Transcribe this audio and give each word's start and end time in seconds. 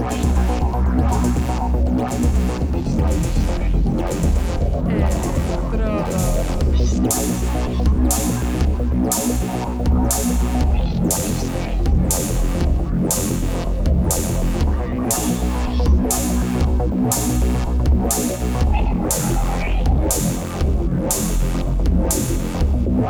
Estrada. 0.00 0.49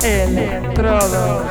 Electrodos. 0.02 1.50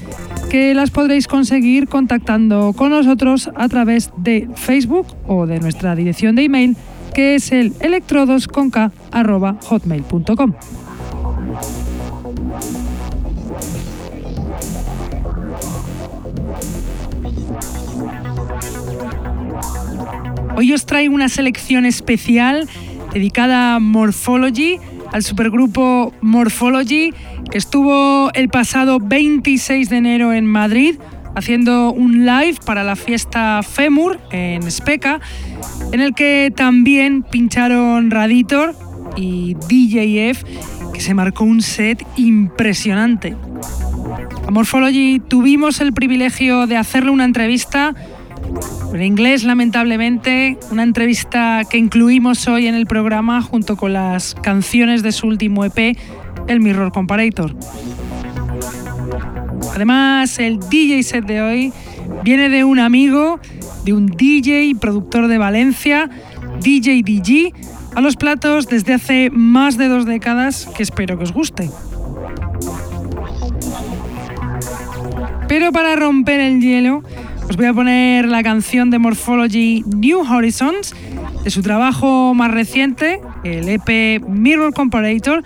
que 0.51 0.73
las 0.73 0.91
podréis 0.91 1.27
conseguir 1.27 1.87
contactando 1.87 2.73
con 2.73 2.89
nosotros 2.89 3.49
a 3.55 3.69
través 3.69 4.11
de 4.17 4.49
Facebook 4.55 5.07
o 5.25 5.47
de 5.47 5.61
nuestra 5.61 5.95
dirección 5.95 6.35
de 6.35 6.43
email 6.43 6.75
que 7.13 7.35
es 7.35 7.53
el 7.53 7.71
electrodosconk.hotmail.com. 7.79 10.53
Hoy 20.57 20.73
os 20.73 20.85
traigo 20.85 21.15
una 21.15 21.29
selección 21.29 21.85
especial 21.85 22.67
dedicada 23.13 23.75
a 23.75 23.79
Morphology, 23.79 24.79
al 25.13 25.23
supergrupo 25.23 26.11
Morphology, 26.19 27.13
que 27.51 27.57
estuvo 27.57 28.31
el 28.33 28.47
pasado 28.47 28.99
26 28.99 29.89
de 29.89 29.97
enero 29.97 30.33
en 30.33 30.45
Madrid 30.45 30.95
haciendo 31.35 31.91
un 31.91 32.25
live 32.25 32.55
para 32.65 32.83
la 32.83 32.95
fiesta 32.95 33.61
Femur 33.61 34.19
en 34.31 34.69
Speca, 34.71 35.19
en 35.91 35.99
el 35.99 36.13
que 36.13 36.51
también 36.55 37.23
pincharon 37.23 38.09
Raditor 38.09 38.73
y 39.17 39.55
DJF, 39.55 40.43
que 40.93 41.01
se 41.01 41.13
marcó 41.13 41.43
un 41.43 41.61
set 41.61 42.05
impresionante. 42.15 43.35
A 44.47 45.19
tuvimos 45.27 45.81
el 45.81 45.93
privilegio 45.93 46.67
de 46.67 46.77
hacerle 46.77 47.11
una 47.11 47.25
entrevista 47.25 47.93
en 48.93 49.03
inglés, 49.03 49.43
lamentablemente, 49.43 50.57
una 50.71 50.83
entrevista 50.83 51.63
que 51.69 51.77
incluimos 51.77 52.47
hoy 52.47 52.67
en 52.67 52.75
el 52.75 52.85
programa 52.85 53.41
junto 53.41 53.77
con 53.77 53.93
las 53.93 54.35
canciones 54.35 55.03
de 55.03 55.11
su 55.11 55.27
último 55.27 55.63
EP, 55.63 55.97
el 56.47 56.59
Mirror 56.59 56.91
Comparator. 56.91 57.55
Además, 59.73 60.37
el 60.39 60.59
DJ 60.59 61.03
set 61.03 61.25
de 61.25 61.41
hoy 61.41 61.73
viene 62.23 62.49
de 62.49 62.63
un 62.63 62.79
amigo, 62.79 63.39
de 63.85 63.93
un 63.93 64.07
DJ 64.07 64.75
productor 64.79 65.27
de 65.27 65.37
Valencia, 65.37 66.09
DJ 66.61 67.03
DG, 67.03 67.53
a 67.95 68.01
los 68.01 68.15
platos 68.15 68.67
desde 68.67 68.93
hace 68.93 69.29
más 69.31 69.77
de 69.77 69.87
dos 69.87 70.05
décadas 70.05 70.69
que 70.75 70.83
espero 70.83 71.17
que 71.17 71.23
os 71.23 71.33
guste. 71.33 71.69
Pero 75.47 75.71
para 75.71 75.95
romper 75.95 76.39
el 76.39 76.61
hielo, 76.61 77.03
os 77.49 77.57
voy 77.57 77.65
a 77.65 77.73
poner 77.73 78.27
la 78.27 78.43
canción 78.43 78.89
de 78.89 78.99
Morphology 78.99 79.83
New 79.85 80.21
Horizons, 80.21 80.95
de 81.43 81.49
su 81.49 81.61
trabajo 81.61 82.33
más 82.33 82.51
reciente, 82.51 83.19
el 83.43 83.69
EP 83.69 84.21
Mirror 84.27 84.73
Comparator, 84.73 85.43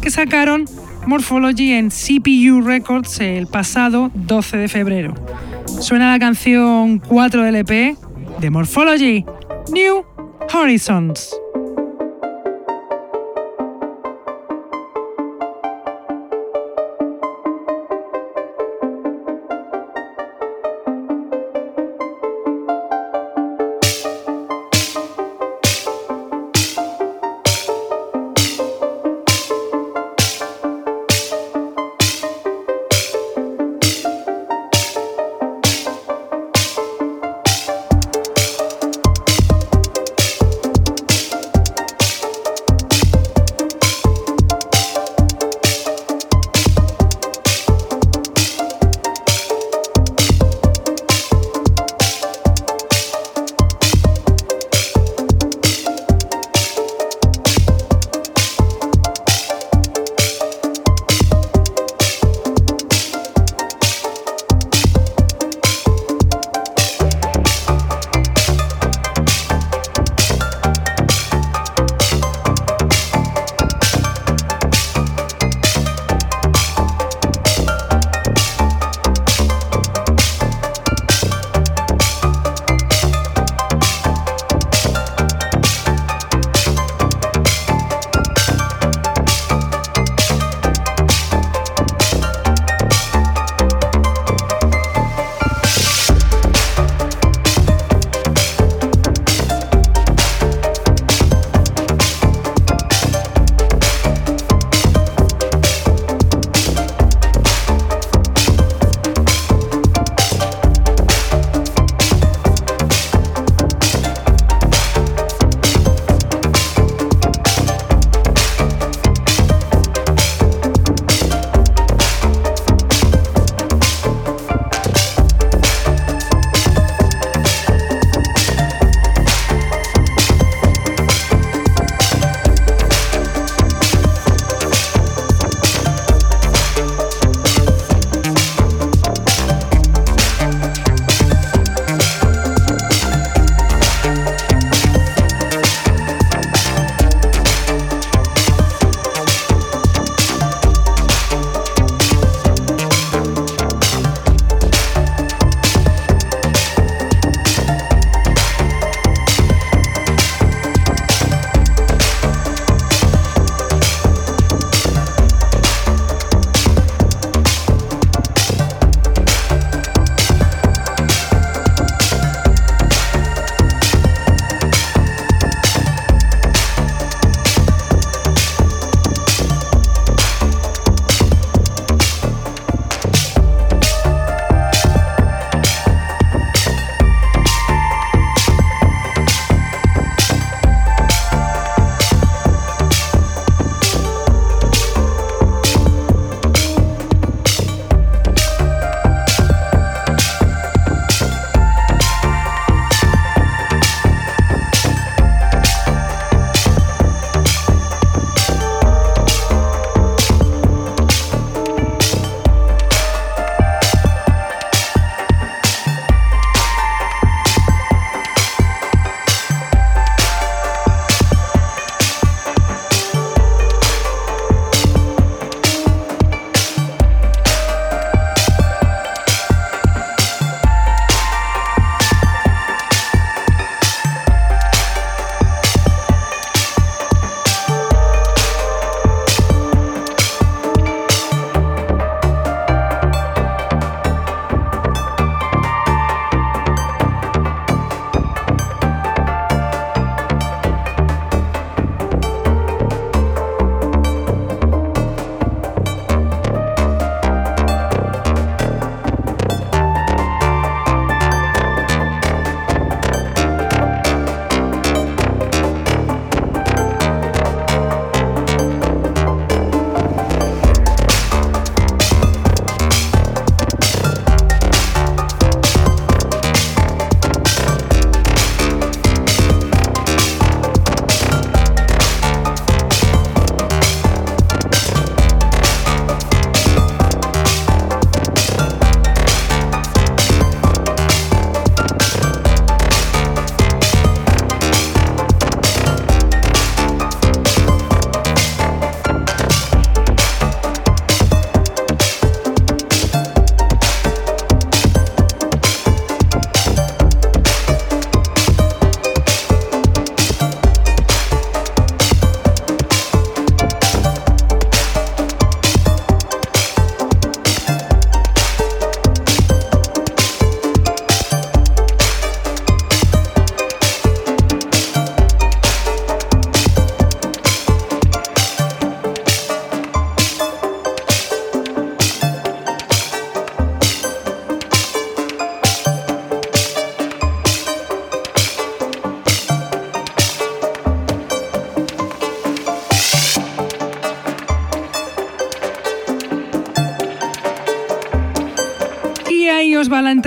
que 0.00 0.10
sacaron 0.10 0.64
Morphology 1.06 1.72
en 1.72 1.90
CPU 1.90 2.62
Records 2.62 3.20
el 3.20 3.46
pasado 3.46 4.10
12 4.14 4.56
de 4.56 4.68
febrero. 4.68 5.14
Suena 5.80 6.10
la 6.10 6.18
canción 6.18 6.98
4 6.98 7.42
del 7.42 7.56
EP 7.56 7.96
de 8.40 8.50
Morphology 8.50 9.24
New 9.72 10.04
Horizons. 10.52 11.36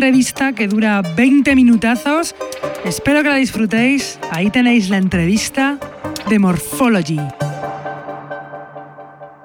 Entrevista 0.09 0.53
que 0.53 0.67
dura 0.67 1.03
20 1.03 1.55
minutazos. 1.55 2.35
Espero 2.83 3.21
que 3.21 3.29
la 3.29 3.35
disfrutéis. 3.35 4.17
Ahí 4.31 4.49
tenéis 4.49 4.89
la 4.89 4.97
entrevista 4.97 5.77
de 6.27 6.39
Morphology. 6.39 7.19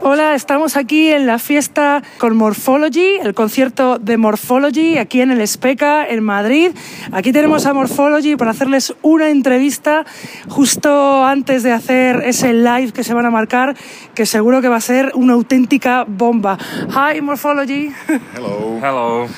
Hola, 0.00 0.34
estamos 0.34 0.78
aquí 0.78 1.10
en 1.10 1.26
la 1.26 1.38
fiesta 1.38 2.02
con 2.16 2.36
Morphology, 2.36 3.16
el 3.22 3.34
concierto 3.34 3.98
de 3.98 4.16
Morphology 4.16 4.96
aquí 4.96 5.20
en 5.20 5.32
el 5.32 5.42
Especa, 5.42 6.08
en 6.08 6.24
Madrid. 6.24 6.70
Aquí 7.12 7.30
tenemos 7.30 7.66
a 7.66 7.74
Morphology 7.74 8.36
para 8.36 8.52
hacerles 8.52 8.94
una 9.02 9.28
entrevista 9.28 10.06
justo 10.48 11.26
antes 11.26 11.62
de 11.62 11.72
hacer 11.72 12.22
ese 12.24 12.54
live 12.54 12.92
que 12.92 13.04
se 13.04 13.12
van 13.12 13.26
a 13.26 13.30
marcar, 13.30 13.76
que 14.14 14.24
seguro 14.24 14.62
que 14.62 14.68
va 14.68 14.76
a 14.76 14.80
ser 14.80 15.12
una 15.14 15.34
auténtica 15.34 16.06
bomba. 16.08 16.56
Hi, 16.88 17.20
Morphology. 17.20 17.92
Hello. 18.34 18.78
Hello. 18.82 19.28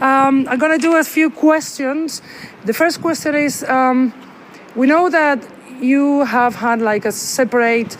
Um, 0.00 0.46
I'm 0.48 0.58
going 0.58 0.72
to 0.72 0.82
do 0.82 0.96
a 0.96 1.04
few 1.04 1.30
questions. 1.30 2.22
The 2.64 2.72
first 2.72 3.00
question 3.00 3.34
is 3.34 3.62
um, 3.64 4.12
we 4.74 4.86
know 4.86 5.10
that 5.10 5.38
you 5.80 6.24
have 6.24 6.54
had 6.56 6.80
like 6.80 7.04
a 7.04 7.12
separate 7.12 7.96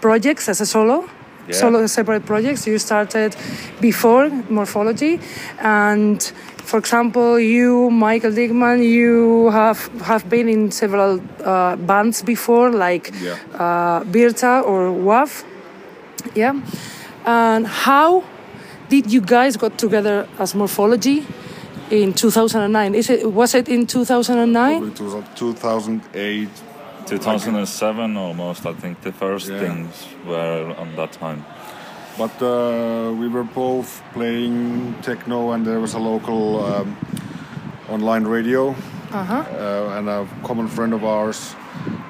projects 0.00 0.48
as 0.48 0.60
a 0.60 0.66
solo 0.66 1.08
Yeah. 1.46 1.56
solo 1.60 1.86
separate 1.86 2.24
projects 2.24 2.66
you 2.66 2.78
started 2.78 3.36
before 3.80 4.30
morphology 4.48 5.20
and 5.60 6.22
for 6.70 6.78
example 6.78 7.38
you 7.38 7.90
michael 7.90 8.32
digman 8.32 8.80
you 8.80 9.50
have 9.50 9.78
have 10.10 10.24
been 10.34 10.48
in 10.48 10.70
several 10.70 11.20
uh, 11.44 11.76
bands 11.76 12.22
before 12.22 12.70
like 12.86 13.12
Yeah. 13.20 13.36
uh, 13.64 14.00
birta 14.14 14.62
or 14.64 14.88
waf 15.08 15.44
yeah 16.34 16.54
and 17.26 17.66
how 17.66 18.24
did 18.88 19.12
you 19.12 19.20
guys 19.20 19.56
got 19.58 19.76
together 19.76 20.26
as 20.38 20.54
morphology 20.54 21.26
in 21.90 22.12
2009 22.12 22.94
is 22.94 23.10
it 23.10 23.32
was 23.32 23.54
it 23.54 23.68
in 23.68 23.86
2009 23.86 24.92
Probably 24.96 25.24
2008. 25.36 26.48
2007 27.06 28.16
almost, 28.16 28.64
I 28.66 28.72
think 28.72 29.02
the 29.02 29.12
first 29.12 29.48
Yeah. 29.50 29.58
things 29.60 30.06
were 30.26 30.74
on 30.78 30.96
that 30.96 31.12
time. 31.12 31.44
But 32.16 32.40
uh, 32.42 33.12
we 33.12 33.28
were 33.28 33.44
both 33.44 34.02
playing 34.14 34.94
techno, 35.02 35.50
and 35.52 35.66
there 35.66 35.80
was 35.80 35.94
a 35.94 35.98
local 35.98 36.64
um, 36.64 36.96
online 37.90 38.24
radio, 38.24 38.74
uh-huh 39.12 39.34
uh, 39.34 39.98
and 39.98 40.08
a 40.08 40.26
common 40.46 40.68
friend 40.68 40.94
of 40.94 41.04
ours, 41.04 41.54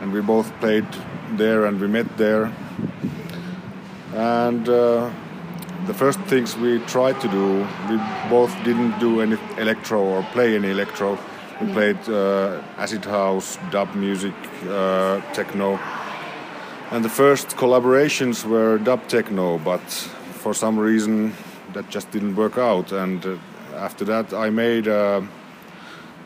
and 0.00 0.12
we 0.12 0.20
both 0.20 0.52
played 0.60 0.86
there, 1.36 1.64
and 1.66 1.80
we 1.80 1.88
met 1.88 2.06
there. 2.16 2.52
And 4.14 4.68
uh, 4.68 5.10
the 5.86 5.94
first 5.94 6.20
things 6.20 6.56
we 6.56 6.78
tried 6.80 7.20
to 7.20 7.28
do, 7.28 7.66
we 7.88 7.96
both 8.30 8.52
didn't 8.64 8.98
do 8.98 9.20
any 9.20 9.36
electro 9.58 10.02
or 10.02 10.22
play 10.32 10.56
any 10.56 10.70
electro. 10.70 11.18
We 11.60 11.72
played 11.72 12.08
uh, 12.08 12.62
acid 12.76 13.04
house, 13.04 13.58
dub 13.70 13.94
music, 13.94 14.34
uh, 14.68 15.20
techno. 15.32 15.78
And 16.90 17.04
the 17.04 17.08
first 17.08 17.56
collaborations 17.56 18.44
were 18.44 18.78
dub 18.78 19.06
techno, 19.08 19.58
but 19.58 19.82
for 20.42 20.54
some 20.54 20.78
reason 20.78 21.32
that 21.72 21.88
just 21.90 22.10
didn't 22.10 22.36
work 22.36 22.58
out. 22.58 22.92
And 22.92 23.24
uh, 23.24 23.36
after 23.76 24.04
that, 24.06 24.32
I 24.32 24.50
made 24.50 24.88
uh, 24.88 25.22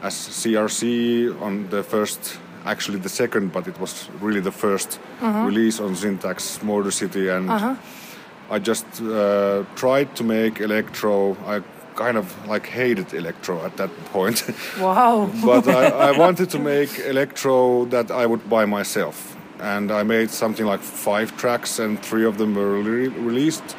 a 0.03 0.09
CRC 0.09 1.41
on 1.41 1.69
the 1.71 1.83
first, 1.83 2.38
actually 2.65 2.99
the 2.99 3.09
second, 3.09 3.53
but 3.53 3.67
it 3.67 3.79
was 3.81 4.09
really 4.21 4.41
the 4.41 4.50
1st 4.50 4.99
release 5.47 5.81
on 5.81 5.97
Syntax 5.97 6.62
Motor 6.62 6.91
City. 6.91 7.29
And 7.29 7.50
I 8.50 8.59
just 8.59 8.87
uh, 9.02 9.64
tried 9.76 10.17
to 10.17 10.25
make 10.25 10.61
electro. 10.61 11.37
I 11.47 11.62
kind 11.97 12.17
of 12.17 12.26
like 12.47 12.67
hated 12.67 13.12
electro 13.12 13.64
at 13.64 13.76
that 13.76 13.90
point. 14.12 14.45
wow 14.78 15.28
but 15.45 15.67
I, 15.67 15.88
I 16.09 16.19
wanted 16.19 16.49
to 16.50 16.59
make 16.59 16.99
electro 17.00 17.85
that 17.87 18.11
I 18.11 18.25
would 18.25 18.49
buy 18.49 18.64
myself. 18.67 19.37
And 19.61 19.90
I 19.90 20.05
made 20.05 20.31
something 20.31 20.64
like 20.64 20.81
five 20.81 21.37
tracks, 21.37 21.81
and 21.81 22.00
three 22.00 22.25
of 22.25 22.38
them 22.38 22.55
were 22.55 22.81
re- 22.81 23.09
released. 23.09 23.76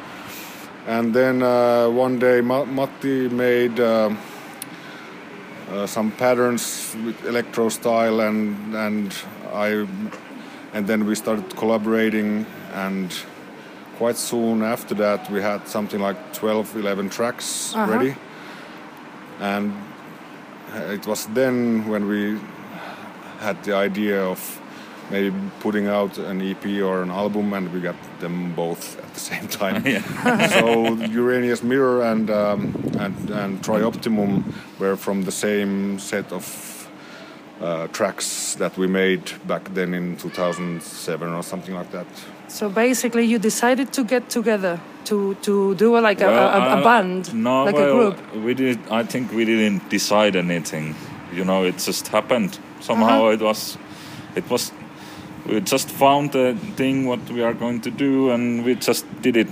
And 0.86 1.14
then 1.14 1.42
uh, 1.42 1.88
one 1.88 2.18
day, 2.18 2.42
Ma- 2.42 2.66
Matti 2.66 3.28
made 3.30 3.80
uh, 3.80 4.14
uh, 5.70 5.86
some 5.86 6.10
patterns 6.12 6.94
with 7.04 7.24
electro 7.24 7.70
style, 7.70 8.20
and 8.20 8.74
and 8.74 9.14
I, 9.54 9.86
and 10.74 10.86
then 10.86 11.06
we 11.06 11.14
started 11.14 11.56
collaborating. 11.56 12.44
And 12.74 13.10
quite 14.00 14.16
soon 14.16 14.62
after 14.62 14.94
that, 14.94 15.30
we 15.30 15.42
had 15.42 15.60
something 15.68 16.00
like 16.00 16.16
12, 16.32 16.76
11 16.76 17.10
tracks 17.10 17.74
Uh-huh. 17.74 17.92
ready. 17.92 18.14
And 19.40 19.72
uh, 20.74 20.92
it 20.94 21.06
was 21.06 21.26
then 21.34 21.86
when 21.88 22.08
we 22.08 22.38
had 23.40 23.62
the 23.64 23.74
idea 23.74 24.22
of 24.24 24.40
maybe 25.10 25.34
putting 25.60 25.86
out 25.88 26.18
an 26.18 26.40
EP 26.40 26.64
or 26.82 27.02
an 27.02 27.10
album, 27.10 27.52
and 27.52 27.68
we 27.72 27.80
got 27.80 27.96
them 28.20 28.54
both 28.56 28.96
at 28.98 29.14
the 29.14 29.20
same 29.30 29.48
time. 29.48 29.82
so 30.50 30.94
Uranus 31.12 31.62
Mirror 31.62 32.02
and 32.12 32.30
um, 32.30 32.74
and 32.98 33.30
and 33.30 33.62
Trioptimum 33.62 34.42
were 34.78 34.96
from 34.96 35.24
the 35.24 35.32
same 35.32 35.98
set 35.98 36.32
of 36.32 36.44
uh, 37.62 37.86
tracks 37.88 38.54
that 38.58 38.76
we 38.78 38.86
made 38.86 39.22
back 39.46 39.74
then 39.74 39.94
in 39.94 40.16
2007 40.16 41.32
or 41.34 41.42
something 41.42 41.74
like 41.74 41.90
that. 41.92 42.06
So 42.50 42.68
basically, 42.68 43.24
you 43.24 43.38
decided 43.38 43.92
to 43.92 44.02
get 44.04 44.28
together 44.28 44.80
to 45.04 45.34
to 45.42 45.74
do 45.76 45.96
a, 45.96 46.00
like 46.00 46.20
a, 46.20 46.26
Well, 46.26 46.48
a, 46.48 46.58
a 46.58 46.80
uh, 46.80 46.84
band, 46.84 47.32
No, 47.34 47.64
like 47.64 47.76
well, 47.76 47.90
a 47.90 47.92
group. 47.94 48.44
We 48.44 48.54
did. 48.54 48.78
I 48.90 49.04
think 49.04 49.32
we 49.32 49.44
didn't 49.44 49.88
decide 49.90 50.36
anything. 50.36 50.94
You 51.32 51.44
know, 51.44 51.64
it 51.64 51.78
just 51.86 52.08
happened. 52.08 52.58
Somehow 52.80 53.18
Uh-huh. 53.22 53.32
it 53.34 53.40
was. 53.40 53.78
It 54.36 54.50
was. 54.50 54.72
We 55.46 55.60
just 55.60 55.88
found 55.90 56.32
the 56.32 56.54
thing 56.76 57.06
what 57.08 57.20
we 57.30 57.42
are 57.42 57.54
going 57.54 57.80
to 57.82 57.90
do, 57.90 58.30
and 58.30 58.64
we 58.64 58.74
just 58.74 59.04
did 59.22 59.36
it, 59.36 59.48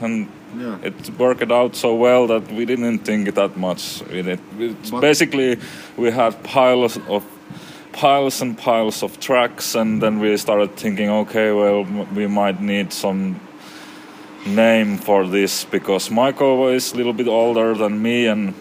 and 0.00 0.26
Yeah. 0.60 0.86
it 0.88 1.10
worked 1.18 1.50
out 1.52 1.76
so 1.76 1.94
well 1.94 2.26
that 2.26 2.52
we 2.52 2.64
didn't 2.64 2.98
think 3.04 3.34
that 3.34 3.56
much 3.56 4.02
in 4.10 4.28
it. 4.28 4.40
It's 4.58 4.90
basically, 4.90 5.56
we 5.96 6.10
had 6.10 6.32
piles 6.42 6.98
of 7.08 7.22
piles 7.98 8.40
and 8.40 8.56
piles 8.56 9.02
of 9.02 9.18
tracks, 9.18 9.74
and 9.74 10.00
then 10.00 10.20
we 10.20 10.36
started 10.36 10.76
thinking, 10.76 11.10
okay, 11.10 11.50
well, 11.50 11.82
we 12.14 12.28
might 12.28 12.60
need 12.60 12.92
some 12.92 13.40
name 14.46 14.96
for 14.96 15.26
this 15.26 15.64
because 15.64 16.08
Michael 16.08 16.68
is 16.68 16.92
a 16.92 16.96
little 16.96 17.12
bit 17.12 17.26
older 17.26 17.74
than 17.74 18.00
me, 18.00 18.26
and 18.26 18.54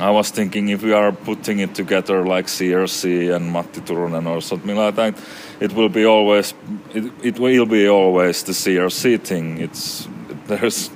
I 0.00 0.10
was 0.10 0.30
thinking 0.30 0.70
if 0.70 0.82
we 0.82 0.94
are 0.94 1.12
putting 1.12 1.58
it 1.58 1.74
together 1.74 2.24
like 2.24 2.46
CRC 2.46 3.34
and 3.36 3.52
Matti 3.52 3.82
Turunen 3.82 4.26
or 4.26 4.40
something 4.40 4.74
like 4.74 4.94
that, 4.96 5.14
it 5.60 5.74
will 5.74 5.90
be 5.90 6.06
always 6.06 6.54
it, 6.94 7.12
it 7.22 7.38
will 7.38 7.66
be 7.66 7.86
always 7.88 8.42
the 8.42 8.52
CRC 8.52 9.20
thing. 9.20 9.58
It's 9.58 10.08
there's 10.46 10.90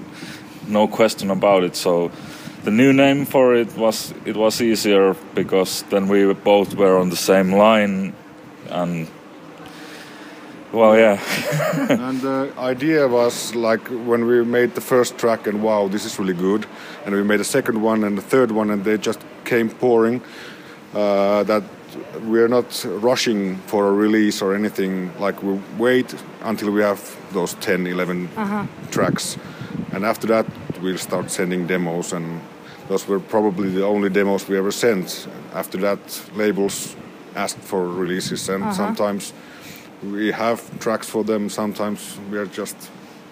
no 0.67 0.89
question 0.89 1.31
about 1.31 1.65
it. 1.65 1.77
So 1.77 2.11
the 2.65 2.71
new 2.71 2.93
name 2.93 3.25
for 3.25 3.55
it 3.55 3.77
was 3.77 4.15
it 4.25 4.37
was 4.37 4.61
easier 4.61 5.15
because 5.35 5.83
then 5.91 6.09
we 6.09 6.33
both 6.35 6.75
were 6.75 6.99
on 6.99 7.11
the 7.11 7.17
same 7.17 7.53
line, 7.53 8.13
and 8.69 9.09
well, 10.73 10.97
yeah. 10.97 11.19
and 11.91 12.21
the 12.21 12.53
idea 12.57 13.09
was 13.09 13.55
like 13.57 13.81
when 13.89 14.27
we 14.27 14.45
made 14.45 14.75
the 14.75 14.81
first 14.81 15.19
track 15.19 15.49
and 15.49 15.63
wow 15.63 15.89
this 15.89 16.05
is 16.05 16.19
really 16.19 16.35
good 16.35 16.65
and 17.05 17.15
we 17.15 17.25
made 17.25 17.41
a 17.41 17.45
second 17.45 17.83
one 17.83 18.05
and 18.05 18.17
the 18.17 18.23
third 18.23 18.53
one 18.53 18.71
and 18.71 18.85
they 18.85 18.97
just 18.97 19.21
came 19.45 19.69
pouring 19.69 20.23
uh, 20.95 21.43
that 21.43 21.65
we're 22.23 22.47
not 22.47 22.85
rushing 22.85 23.57
for 23.67 23.89
a 23.89 23.93
release 23.93 24.43
or 24.43 24.55
anything. 24.55 25.11
Like 25.19 25.43
we 25.43 25.61
wait 25.77 26.15
until 26.43 26.71
we 26.71 26.83
have 26.83 27.17
those 27.33 27.55
10 27.55 27.89
11 27.89 28.29
tracks. 28.91 29.37
And 29.93 30.05
after 30.05 30.29
that 30.29 30.47
we'll 30.81 30.99
start 30.99 31.31
sending 31.31 31.67
demos 31.67 32.13
and 32.13 32.41
those 32.91 33.07
were 33.11 33.21
probably 33.21 33.69
the 33.71 33.85
only 33.87 34.09
demos 34.11 34.49
we 34.49 34.59
ever 34.59 34.73
sent 34.73 35.29
after 35.55 35.79
that 35.87 36.01
labels 36.37 36.97
asked 37.37 37.63
for 37.71 37.81
releases 38.03 38.49
and 38.49 38.63
sometimes 38.75 39.33
we 40.13 40.33
have 40.33 40.59
tracks 40.85 41.09
for 41.09 41.23
them 41.25 41.49
sometimes 41.49 42.19
we 42.31 42.37
are 42.43 42.51
just 42.61 42.77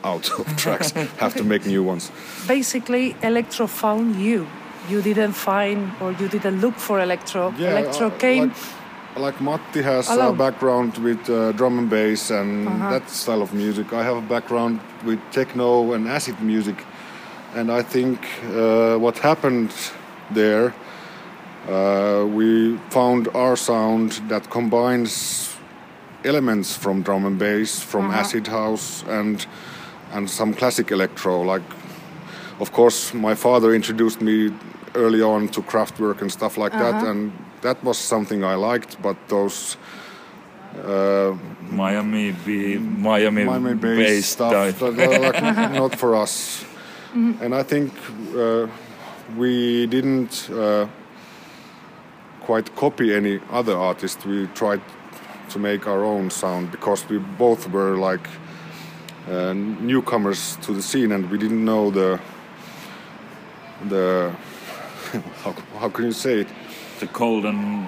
out 0.05 0.31
of 0.39 0.47
tracks 0.65 0.93
have 1.25 1.35
to 1.35 1.45
make 1.45 1.67
new 1.67 1.83
ones 1.83 2.11
Basically, 2.47 3.17
electro 3.23 3.67
found 3.67 4.15
you. 4.17 4.47
You 4.89 5.03
didn't 5.03 5.35
find 5.35 5.91
or 6.01 6.13
you 6.21 6.29
didn't 6.29 6.61
look 6.61 6.77
for 6.79 7.01
electro. 7.01 7.53
electro 7.59 8.07
uh, 8.07 8.19
came. 8.19 8.49
like, 8.49 9.17
like 9.27 9.41
Matti 9.41 9.83
has 9.83 10.07
Hello. 10.09 10.29
a 10.31 10.33
background 10.33 10.97
with 10.99 11.29
uh, 11.29 11.53
drum 11.59 11.79
and 11.79 11.91
bass 11.91 12.31
and 12.31 12.69
Uh-huh. 12.69 12.91
that 12.93 13.11
style 13.11 13.43
of 13.43 13.53
music 13.53 13.87
I 13.93 14.03
have 14.05 14.17
a 14.25 14.27
background 14.35 14.79
with 15.05 15.19
techno 15.33 15.93
and 15.95 16.07
acid 16.09 16.37
music 16.41 16.77
and 17.55 17.71
I 17.71 17.83
think 17.83 18.19
uh, 18.55 18.97
what 18.99 19.19
happened 19.19 19.73
there 20.31 20.75
uh, 21.69 22.25
we 22.27 22.77
found 22.91 23.29
our 23.35 23.57
sound 23.57 24.13
that 24.29 24.49
combines 24.51 25.57
elements 26.25 26.75
from 26.77 27.03
drum 27.03 27.25
and 27.27 27.39
bass, 27.39 27.81
from 27.81 28.07
Uh-huh. 28.09 28.21
acid 28.21 28.47
house, 28.49 29.05
and 29.09 29.47
and 30.15 30.31
some 30.31 30.55
classic 30.55 30.91
electro. 30.91 31.43
Like, 31.53 31.63
of 32.61 32.73
course, 32.73 33.13
my 33.15 33.35
father 33.35 33.75
introduced 33.75 34.23
me 34.23 34.51
early 34.95 35.21
on 35.23 35.49
to 35.49 35.61
Kraftwerk 35.63 36.23
and 36.23 36.31
stuff 36.33 36.57
like 36.57 36.73
that, 36.79 36.95
Uh-huh. 36.95 37.11
and 37.11 37.33
that 37.61 37.77
was 37.85 37.99
something 37.99 38.43
I 38.45 38.55
liked. 38.73 38.97
But 39.03 39.17
those 39.29 39.77
uh, 40.87 41.35
Miami 41.71 42.33
be 42.47 42.79
Miami, 42.79 43.45
Miami 43.45 43.75
based 43.75 43.99
based 43.99 44.31
stuff, 44.31 44.53
type. 44.53 44.79
that, 44.79 44.99
uh, 44.99 45.21
like, 45.21 45.73
not 45.75 45.99
for 45.99 46.15
us. 46.23 46.65
And 47.15 47.55
I 47.55 47.63
think 47.63 47.93
uh, 48.37 48.67
we 49.37 49.87
didn't 49.87 50.51
uh, 50.51 50.87
quite 52.41 52.75
copy 52.77 53.15
any 53.15 53.41
other 53.51 53.77
artist. 53.77 54.27
We 54.27 54.47
tried 54.55 54.81
to 55.51 55.59
make 55.59 55.87
our 55.87 56.05
own 56.05 56.31
sound 56.31 56.71
because 56.71 57.09
we 57.09 57.19
both 57.19 57.69
were 57.71 57.97
like 57.97 58.29
uh, 59.31 59.53
newcomers 59.53 60.57
to 60.63 60.73
the 60.73 60.83
scene, 60.83 61.13
and 61.13 61.31
we 61.31 61.39
didn't 61.39 61.65
know 61.65 61.91
the 61.91 62.21
the 63.89 64.35
how, 65.45 65.53
how 65.79 65.89
can 65.89 66.05
you 66.07 66.13
say 66.13 66.41
it 66.41 66.49
the 67.01 67.07
golden 67.07 67.87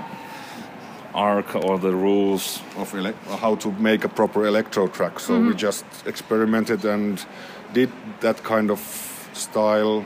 arc 1.15 1.55
or 1.57 1.79
the 1.79 1.93
rules. 1.95 2.63
of 2.77 2.95
ele- 2.95 3.39
how 3.41 3.57
to 3.57 3.73
make 3.73 4.05
a 4.05 4.09
proper 4.09 4.47
electro 4.47 4.87
track. 4.89 5.21
So 5.21 5.41
we 5.41 5.55
just 5.55 5.85
experimented 6.07 6.85
and 6.85 7.25
did 7.73 7.91
that 8.21 8.43
kind 8.43 8.71
of 8.71 9.10
style. 9.41 10.05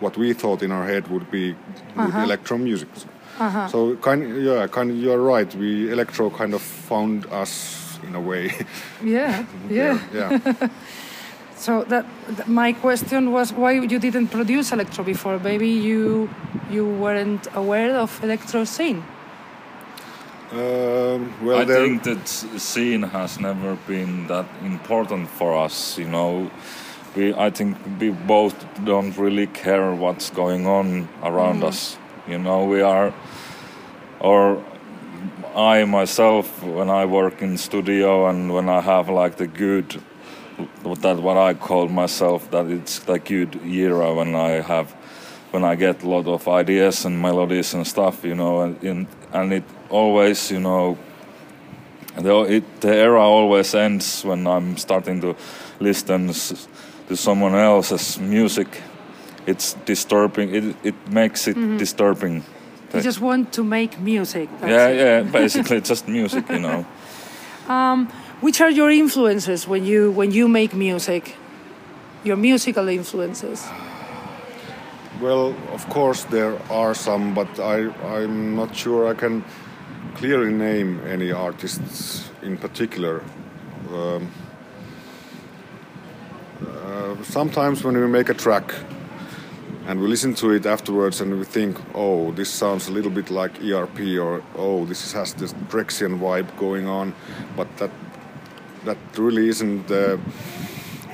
What 0.00 0.16
we 0.16 0.32
thought 0.32 0.62
in 0.62 0.72
our 0.72 0.86
head 0.86 1.08
would 1.08 1.30
be 1.30 1.54
good 1.96 2.14
electro 2.14 2.58
music. 2.58 2.88
So 3.70 3.96
kind 3.96 4.42
yeah, 4.42 4.66
kind 4.66 4.90
of, 4.90 4.96
you're 4.96 5.22
right. 5.22 5.54
We 5.54 5.90
electro 5.90 6.30
kind 6.30 6.54
of 6.54 6.62
found 6.62 7.26
us 7.26 7.98
in 8.06 8.14
a 8.14 8.20
way. 8.20 8.52
Yeah, 9.02 9.44
yeah. 9.70 9.98
yeah. 10.12 10.68
So 11.60 11.84
that, 11.84 12.06
that 12.36 12.48
my 12.48 12.72
question 12.72 13.32
was 13.32 13.52
why 13.52 13.72
you 13.72 13.98
didn't 13.98 14.28
produce 14.28 14.72
electro 14.72 15.04
before? 15.04 15.38
Maybe 15.38 15.68
you 15.68 16.30
you 16.70 16.86
weren't 16.86 17.46
aware 17.54 17.96
of 17.98 18.24
electro 18.24 18.64
scene. 18.64 19.04
Um, 20.52 21.32
well, 21.44 21.58
I 21.58 21.66
think 21.66 22.02
that 22.04 22.26
scene 22.26 23.02
has 23.02 23.38
never 23.38 23.76
been 23.86 24.26
that 24.28 24.46
important 24.64 25.28
for 25.28 25.54
us. 25.54 25.98
You 25.98 26.08
know, 26.08 26.50
we 27.14 27.34
I 27.34 27.50
think 27.50 27.76
we 28.00 28.10
both 28.10 28.54
don't 28.84 29.16
really 29.16 29.46
care 29.46 29.94
what's 29.94 30.30
going 30.30 30.66
on 30.66 31.08
around 31.22 31.56
mm-hmm. 31.56 31.64
us. 31.64 31.98
You 32.26 32.38
know, 32.38 32.64
we 32.64 32.80
are, 32.80 33.12
or 34.20 34.64
I 35.54 35.84
myself 35.84 36.62
when 36.62 36.90
I 36.90 37.04
work 37.06 37.42
in 37.42 37.58
studio 37.58 38.28
and 38.28 38.52
when 38.52 38.68
I 38.68 38.80
have 38.80 39.08
like 39.08 39.36
the 39.36 39.46
good, 39.46 40.00
that 40.84 41.18
what 41.18 41.36
I 41.36 41.54
call 41.54 41.88
myself 41.88 42.50
that 42.50 42.66
it's 42.66 43.00
the 43.00 43.18
good 43.18 43.60
era 43.64 44.14
when 44.14 44.34
I 44.34 44.60
have, 44.60 44.92
when 45.50 45.64
I 45.64 45.74
get 45.74 46.02
a 46.02 46.08
lot 46.08 46.26
of 46.26 46.46
ideas 46.46 47.04
and 47.04 47.20
melodies 47.20 47.74
and 47.74 47.86
stuff. 47.86 48.24
You 48.24 48.34
know, 48.34 48.60
and 48.60 48.84
in, 48.84 49.08
and 49.32 49.52
it 49.52 49.64
always 49.88 50.50
you 50.50 50.60
know 50.60 50.96
the, 52.16 52.40
it, 52.42 52.80
the 52.80 52.94
era 52.94 53.20
always 53.20 53.74
ends 53.74 54.24
when 54.24 54.46
I'm 54.46 54.76
starting 54.76 55.20
to 55.22 55.36
listen 55.80 56.32
to 57.10 57.16
someone 57.16 57.56
else's 57.56 58.20
music. 58.20 58.68
It's 59.46 59.76
disturbing. 59.84 60.54
It 60.54 60.76
it 60.82 60.94
makes 61.10 61.48
it 61.48 61.56
disturbing. 61.78 62.44
You 62.94 63.02
just 63.02 63.20
want 63.20 63.52
to 63.52 63.64
make 63.64 63.98
music. 63.98 64.48
Yeah, 64.62 64.88
it. 64.88 64.96
yeah. 64.96 65.32
Basically, 65.42 65.80
just 65.80 66.08
music, 66.08 66.48
you 66.50 66.58
know. 66.58 66.86
Which 68.40 68.60
are 68.60 68.70
your 68.70 68.90
influences 68.90 69.68
when 69.68 69.84
you 69.84 70.12
when 70.12 70.30
you 70.30 70.48
make 70.48 70.74
music? 70.74 71.36
Your 72.24 72.36
musical 72.36 72.88
influences. 72.88 73.68
Well, 75.20 75.54
of 75.72 75.88
course 75.88 76.24
there 76.30 76.56
are 76.70 76.94
some, 76.94 77.34
but 77.34 77.58
I 77.58 77.90
I'm 78.16 78.56
not 78.56 78.76
sure 78.76 79.10
I 79.10 79.14
can 79.14 79.44
clearly 80.14 80.52
name 80.52 81.00
any 81.06 81.32
artists 81.32 82.30
in 82.42 82.56
particular. 82.56 83.22
Um, 83.92 84.30
uh, 86.66 87.22
sometimes 87.22 87.84
when 87.84 87.96
we 87.96 88.06
make 88.06 88.28
a 88.28 88.34
track 88.34 88.74
and 89.86 90.00
we 90.00 90.06
listen 90.06 90.34
to 90.34 90.50
it 90.52 90.66
afterwards 90.66 91.20
and 91.20 91.38
we 91.38 91.44
think, 91.44 91.78
oh, 91.94 92.32
this 92.32 92.50
sounds 92.50 92.88
a 92.88 92.92
little 92.92 93.10
bit 93.10 93.30
like 93.30 93.60
ERP, 93.62 94.00
or 94.20 94.42
oh, 94.56 94.84
this 94.84 95.12
has 95.12 95.34
this 95.34 95.52
Drexciyan 95.68 96.18
vibe 96.20 96.56
going 96.58 96.86
on, 96.86 97.14
but 97.56 97.68
that 97.78 97.90
that 98.84 98.96
really 99.18 99.48
isn't 99.48 99.86
the 99.88 100.18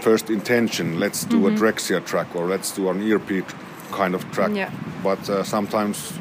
first 0.00 0.31
intention. 0.31 1.00
Let's 1.00 1.25
do 1.25 1.47
a 1.49 1.50
Drexciya 1.50 2.04
track 2.06 2.37
or 2.37 2.47
let's 2.47 2.71
do 2.71 2.89
an 2.91 3.00
ERP 3.02 3.45
kind 3.91 4.15
of 4.15 4.23
track. 4.30 4.52
Yeah. 4.54 4.71
But 5.02 5.28
uh, 5.28 5.43
sometimes 5.43 6.13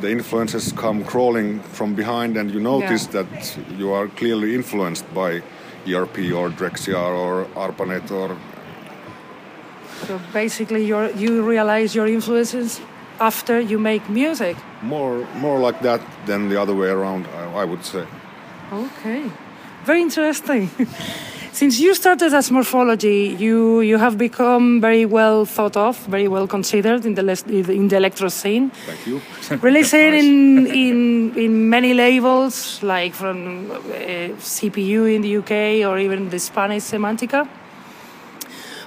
the 0.00 0.10
influences 0.10 0.72
come 0.72 1.04
crawling 1.04 1.60
from 1.60 1.94
behind, 1.94 2.36
and 2.36 2.50
you 2.50 2.60
notice 2.60 3.04
Yeah. 3.06 3.22
that 3.22 3.58
you 3.78 3.92
are 3.92 4.08
clearly 4.08 4.54
influenced 4.54 5.04
by 5.12 5.42
ERP 5.86 6.18
or 6.34 6.50
Drexciya 6.50 6.98
or 6.98 7.46
ARPANET 7.56 8.10
or 8.10 8.36
So 10.06 10.20
basically, 10.32 10.84
you 10.86 10.96
you 11.16 11.42
realize 11.42 11.94
your 11.98 12.06
influences 12.06 12.80
after 13.20 13.60
you 13.60 13.78
make 13.78 14.08
music. 14.08 14.56
more 14.82 15.26
more 15.40 15.58
like 15.66 15.80
that 15.82 16.00
than 16.26 16.48
the 16.48 16.56
other 16.62 16.74
way 16.74 16.88
around. 16.88 17.26
I, 17.26 17.62
I 17.62 17.64
would 17.64 17.84
say. 17.84 18.04
Okay, 18.72 19.30
very 19.86 20.00
interesting. 20.02 20.70
Since 21.58 21.80
you 21.80 21.92
started 21.96 22.32
as 22.34 22.52
morphology, 22.52 23.34
you 23.36 23.80
you 23.80 23.98
have 23.98 24.16
become 24.16 24.80
very 24.80 25.04
well 25.04 25.44
thought 25.44 25.76
of, 25.76 25.98
very 26.06 26.28
well 26.28 26.46
considered 26.46 27.04
in 27.04 27.14
the 27.14 27.24
in 27.48 27.88
the 27.88 27.96
electro 27.96 28.28
scene. 28.28 28.70
Thank 28.86 29.06
you. 29.08 29.20
Releasing 29.68 30.14
in 30.14 30.66
in 30.66 30.98
in 31.36 31.68
many 31.68 31.94
labels, 31.94 32.80
like 32.82 33.12
from 33.12 33.72
uh, 33.72 34.38
CPU 34.38 35.12
in 35.12 35.22
the 35.22 35.32
UK 35.38 35.52
or 35.90 35.98
even 35.98 36.30
the 36.30 36.38
Spanish 36.38 36.84
Semantica. 36.84 37.48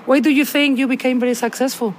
Why 0.06 0.22
do 0.22 0.30
you 0.30 0.46
think 0.46 0.80
you 0.80 0.88
became 0.88 1.20
very 1.20 1.36
successful? 1.36 1.94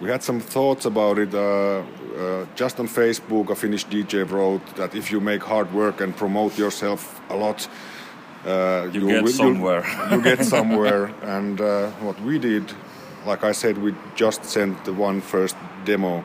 We 0.00 0.08
had 0.08 0.22
some 0.22 0.40
thoughts 0.40 0.86
about 0.86 1.18
it. 1.18 1.34
Uh, 1.34 1.82
uh, 2.18 2.46
just 2.56 2.80
on 2.80 2.88
Facebook, 2.88 3.50
a 3.50 3.54
Finnish 3.54 3.86
DJ 3.86 4.24
wrote 4.30 4.64
that 4.76 4.94
if 4.94 5.10
you 5.12 5.20
make 5.20 5.42
hard 5.42 5.72
work 5.72 6.00
and 6.00 6.16
promote 6.16 6.58
yourself 6.58 7.20
a 7.30 7.36
lot, 7.36 7.68
uh, 8.46 8.88
You 8.92 9.06
get 9.06 9.22
will- 9.24 9.32
somewhere. 9.32 9.84
You, 10.10 10.22
get 10.22 10.44
somewhere. 10.56 11.10
and 11.22 11.60
uh, 11.60 11.90
what 12.02 12.18
we 12.22 12.38
did, 12.38 12.64
like 13.26 13.44
I 13.44 13.52
said, 13.52 13.76
we 13.78 13.94
just 14.14 14.44
sent 14.44 14.84
the 14.84 14.92
one 14.92 15.20
first 15.20 15.56
demo 15.84 16.24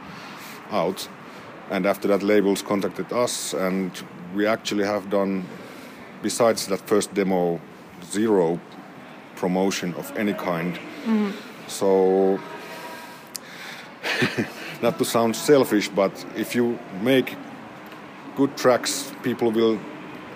out, 0.72 1.10
and 1.70 1.86
after 1.86 2.08
that, 2.08 2.24
labels 2.24 2.62
contacted 2.62 3.12
us, 3.12 3.54
and 3.54 3.92
we 4.36 4.48
actually 4.48 4.86
have 4.86 5.10
done, 5.10 5.44
besides 6.22 6.68
that 6.68 6.80
first 6.88 7.14
demo, 7.14 7.60
zero 8.04 8.60
promotion 9.36 9.94
of 9.96 10.12
any 10.18 10.34
kind. 10.34 10.80
So 11.68 12.40
not 14.82 14.98
to 14.98 15.06
sound 15.06 15.36
selfish, 15.36 15.90
but 15.90 16.26
if 16.36 16.56
you 16.56 16.78
make 17.02 17.36
good 18.36 18.56
tracks, 18.58 19.12
people 19.24 19.52
will 19.52 19.80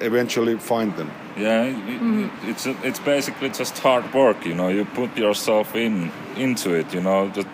eventually 0.01 0.57
find 0.57 0.95
them. 0.95 1.11
Yeah, 1.37 1.63
it, 1.63 1.75
mm-hmm. 1.75 2.49
it's 2.49 2.65
it's 2.83 2.99
basically 2.99 3.49
just 3.49 3.77
hard 3.79 4.13
work. 4.13 4.45
You 4.45 4.55
know, 4.55 4.69
you 4.69 4.85
put 4.85 5.17
yourself 5.17 5.75
in 5.75 6.11
into 6.35 6.73
it. 6.73 6.93
You 6.93 7.01
know, 7.01 7.29
that 7.29 7.47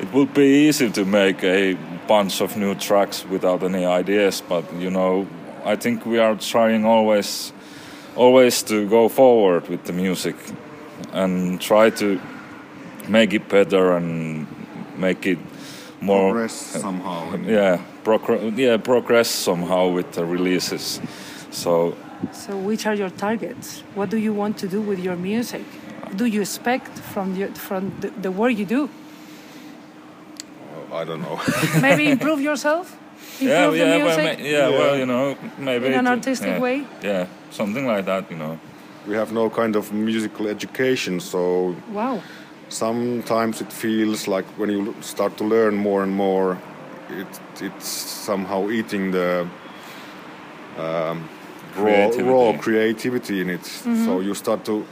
it 0.00 0.12
would 0.12 0.34
be 0.34 0.68
easy 0.68 0.90
to 0.90 1.04
make 1.04 1.44
a 1.44 1.74
bunch 2.08 2.40
of 2.40 2.56
new 2.56 2.74
tracks 2.74 3.24
without 3.24 3.62
any 3.62 3.84
ideas, 3.84 4.42
but 4.48 4.64
you 4.74 4.90
know, 4.90 5.26
I 5.64 5.76
think 5.76 6.04
we 6.04 6.18
are 6.18 6.34
trying 6.34 6.84
always, 6.84 7.52
always 8.16 8.62
to 8.64 8.88
go 8.88 9.08
forward 9.08 9.68
with 9.68 9.84
the 9.84 9.92
music 9.92 10.34
and 11.12 11.60
try 11.60 11.90
to 11.90 12.20
make 13.08 13.32
it 13.32 13.48
better 13.48 13.96
and 13.96 14.46
make 14.96 15.26
it 15.26 15.38
more 16.00 16.30
Progress 16.32 16.52
somehow. 16.52 17.36
yeah 17.46 17.80
progress 18.04 18.40
yeah 18.56 18.76
progress 18.76 19.28
somehow 19.30 19.86
with 19.88 20.12
the 20.12 20.24
releases 20.24 21.00
so 21.50 21.94
So, 22.32 22.56
which 22.56 22.86
are 22.86 22.94
your 22.94 23.10
targets? 23.10 23.82
What 23.96 24.08
do 24.10 24.16
you 24.16 24.32
want 24.32 24.56
to 24.62 24.68
do 24.68 24.80
with 24.80 24.98
your 25.02 25.16
music? 25.16 25.64
What 26.04 26.16
do 26.16 26.24
you 26.24 26.40
expect 26.40 26.92
from 27.12 27.34
your, 27.34 27.48
from 27.54 27.90
the, 28.00 28.10
the 28.22 28.30
work 28.30 28.56
you 28.56 28.64
do? 28.64 28.88
I 30.92 31.04
don't 31.04 31.22
know. 31.22 31.40
Maybe 31.80 32.08
improve 32.10 32.40
yourself, 32.40 32.96
improve 33.40 33.48
yeah 33.50 33.70
the 33.70 33.76
yeah 33.76 34.04
well, 34.04 34.18
music. 34.18 34.38
ma- 34.38 34.44
yeah, 34.44 34.68
Yeah. 34.68 34.78
well 34.78 34.96
you 34.98 35.06
know 35.06 35.36
maybe 35.58 35.86
In 35.86 35.94
an 35.94 36.06
artistic 36.06 36.48
yeah, 36.48 36.60
way? 36.60 36.84
yeah 37.02 37.26
something 37.50 37.86
like 37.86 38.04
that 38.04 38.30
you 38.30 38.36
know 38.36 38.58
we 39.08 39.14
have 39.16 39.32
no 39.32 39.50
kind 39.50 39.74
of 39.76 39.92
musical 39.92 40.46
education, 40.48 41.20
so 41.20 41.74
Wow. 41.92 42.20
Sometimes 42.72 43.60
it 43.60 43.72
feels 43.72 44.26
like 44.26 44.44
when 44.58 44.70
you 44.70 44.94
start 45.00 45.36
to 45.36 45.44
learn 45.44 45.74
more 45.76 46.02
and 46.02 46.12
more, 46.14 46.58
it, 47.10 47.26
it's 47.60 47.86
somehow 47.86 48.70
eating 48.70 49.10
the 49.12 49.46
um, 50.78 51.28
raw, 51.76 52.06
raw 52.06 52.08
Creativity. 52.12 52.58
creativity 52.58 53.40
in 53.40 53.50
it. 53.50 53.64
So 54.04 54.20
you 54.20 54.34
start 54.34 54.64
to 54.64 54.84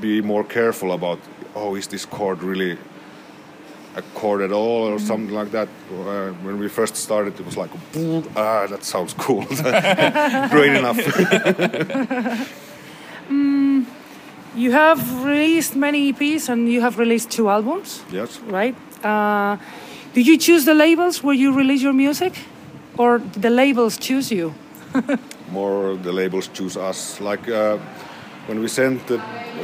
be 0.00 0.20
more 0.22 0.44
careful 0.44 0.92
about 0.92 1.18
oh 1.54 1.74
is 1.76 1.86
this 1.88 2.04
chord 2.06 2.42
really 2.42 2.78
a 3.96 4.02
chord 4.14 4.42
at 4.42 4.52
all 4.52 4.86
or 4.88 4.98
something 4.98 5.34
like 5.34 5.50
that. 5.50 5.68
Uh, 5.92 6.30
when 6.44 6.58
we 6.58 6.68
first 6.68 6.96
started, 6.96 7.38
it 7.40 7.46
was 7.46 7.56
like 7.56 7.70
ah 8.36 8.66
that 8.66 8.84
sounds 8.84 9.14
cool, 9.14 9.44
great 10.50 10.76
enough. 10.76 10.98
You 14.54 14.72
have 14.72 15.24
released 15.24 15.76
many 15.76 16.12
EPs 16.12 16.48
and 16.48 16.68
you 16.68 16.80
have 16.80 16.98
released 16.98 17.30
two 17.30 17.48
albums, 17.48 18.02
yes. 18.10 18.40
right? 18.40 18.74
Uh, 19.04 19.56
did 20.14 20.26
you 20.26 20.38
choose 20.38 20.64
the 20.64 20.74
labels 20.74 21.22
where 21.22 21.34
you 21.34 21.52
release 21.52 21.82
your 21.82 21.92
music, 21.92 22.34
or 22.96 23.18
did 23.18 23.42
the 23.42 23.50
labels 23.50 23.98
choose 23.98 24.32
you? 24.32 24.54
more 25.52 25.96
the 25.96 26.12
labels 26.12 26.48
choose 26.48 26.76
us. 26.76 27.20
Like 27.20 27.48
uh, 27.48 27.78
when 28.46 28.60
we 28.60 28.68
sent 28.68 29.06
the 29.06 29.18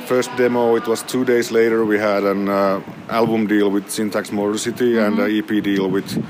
first 0.06 0.30
demo, 0.36 0.76
it 0.76 0.86
was 0.86 1.02
two 1.02 1.24
days 1.24 1.50
later. 1.50 1.84
We 1.84 1.98
had 1.98 2.24
an 2.24 2.48
uh, 2.48 2.80
album 3.08 3.46
deal 3.46 3.70
with 3.70 3.90
Syntax 3.90 4.32
Motor 4.32 4.58
City 4.58 4.98
and 4.98 5.18
an 5.18 5.30
EP 5.30 5.62
deal 5.62 5.88
with 5.88 6.24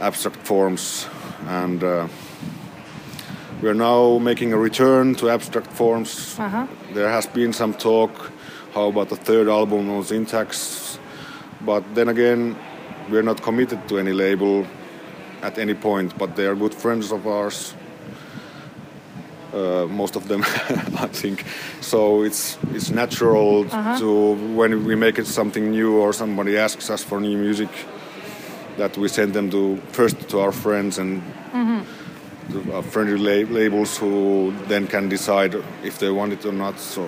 Abstract 0.00 0.46
Forms, 0.46 1.06
and 1.48 1.82
uh, 1.82 2.08
we 3.62 3.68
are 3.68 3.74
now 3.74 4.18
making 4.18 4.52
a 4.52 4.58
return 4.58 5.14
to 5.16 5.30
Abstract 5.30 5.72
Forms. 5.72 6.38
Uh-huh. 6.38 6.66
There 6.94 7.08
has 7.08 7.26
been 7.26 7.52
some 7.52 7.74
talk 7.74 8.30
how 8.72 8.88
about 8.88 9.08
the 9.08 9.16
third 9.16 9.48
album 9.48 9.90
on 9.90 10.02
Syntax, 10.04 10.98
but 11.60 11.82
then 11.94 12.08
again, 12.08 12.56
we 13.10 13.18
are 13.18 13.22
not 13.22 13.42
committed 13.42 13.88
to 13.88 13.98
any 13.98 14.12
label 14.12 14.66
at 15.42 15.58
any 15.58 15.74
point. 15.74 16.16
But 16.18 16.34
they 16.34 16.46
are 16.46 16.56
good 16.56 16.74
friends 16.74 17.12
of 17.12 17.26
ours 17.26 17.74
uh, 19.54 19.86
most 19.86 20.16
of 20.16 20.26
them, 20.28 20.42
I 20.98 21.08
think. 21.12 21.44
So 21.80 22.22
it's 22.22 22.58
it's 22.72 22.90
natural 22.90 23.64
to 23.98 24.34
when 24.54 24.84
we 24.84 24.96
make 24.96 25.18
it 25.18 25.26
something 25.26 25.70
new 25.70 25.96
or 25.96 26.12
somebody 26.12 26.58
asks 26.58 26.90
us 26.90 27.04
for 27.04 27.20
new 27.20 27.38
music, 27.38 27.68
that 28.76 28.96
we 28.98 29.08
send 29.08 29.32
them 29.32 29.50
to 29.50 29.76
first 29.92 30.28
to 30.30 30.40
our 30.40 30.52
friends 30.52 30.98
and 30.98 31.22
our 31.52 31.84
friendly 32.90 33.16
la- 33.18 33.48
labels 33.50 33.98
who 33.98 34.52
then 34.68 34.86
can 34.86 35.08
decide 35.08 35.54
if 35.82 35.98
they 35.98 36.10
want 36.10 36.32
it 36.32 36.44
or 36.44 36.52
not. 36.52 36.78
So 36.78 37.06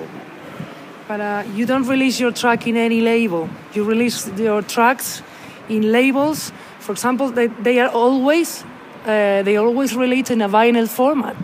But 1.08 1.20
uh, 1.20 1.42
you 1.54 1.66
don't 1.66 1.86
release 1.88 2.18
your 2.20 2.32
track 2.32 2.66
in 2.66 2.76
any 2.76 3.00
label. 3.00 3.48
You 3.74 3.84
release 3.84 4.26
your 4.38 4.62
tracks 4.62 5.22
in 5.68 5.92
labels. 5.92 6.52
For 6.80 6.92
example, 6.92 7.30
they, 7.30 7.46
they 7.62 7.78
are 7.80 7.88
always 7.90 8.64
uh, 9.04 9.42
they 9.44 9.56
always 9.56 9.94
release 9.94 10.30
in 10.32 10.42
a 10.42 10.48
vinyl 10.48 10.88
format. 10.88 11.36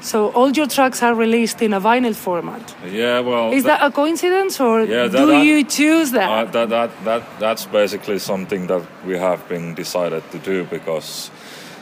So 0.00 0.30
all 0.32 0.50
your 0.50 0.66
tracks 0.66 1.02
are 1.02 1.14
released 1.14 1.62
in 1.62 1.72
a 1.74 1.80
vinyl 1.80 2.14
format. 2.14 2.74
Yeah, 2.86 3.20
well, 3.20 3.52
Is 3.52 3.64
that 3.64 3.80
a 3.82 3.90
coincidence, 3.90 4.60
or 4.60 4.80
Yeah, 4.84 5.08
that- 5.08 5.12
do 5.18 5.26
that- 5.26 5.44
you 5.44 5.64
choose 5.64 6.10
that? 6.12 6.28
Uh, 6.30 6.44
that, 6.52 6.68
that, 6.68 6.90
that, 7.04 7.22
that's 7.40 7.64
basically 7.66 8.18
something 8.18 8.66
that 8.68 8.82
we 9.06 9.18
have 9.18 9.46
been 9.48 9.74
decided 9.74 10.22
to 10.32 10.38
do 10.38 10.64
because 10.64 11.30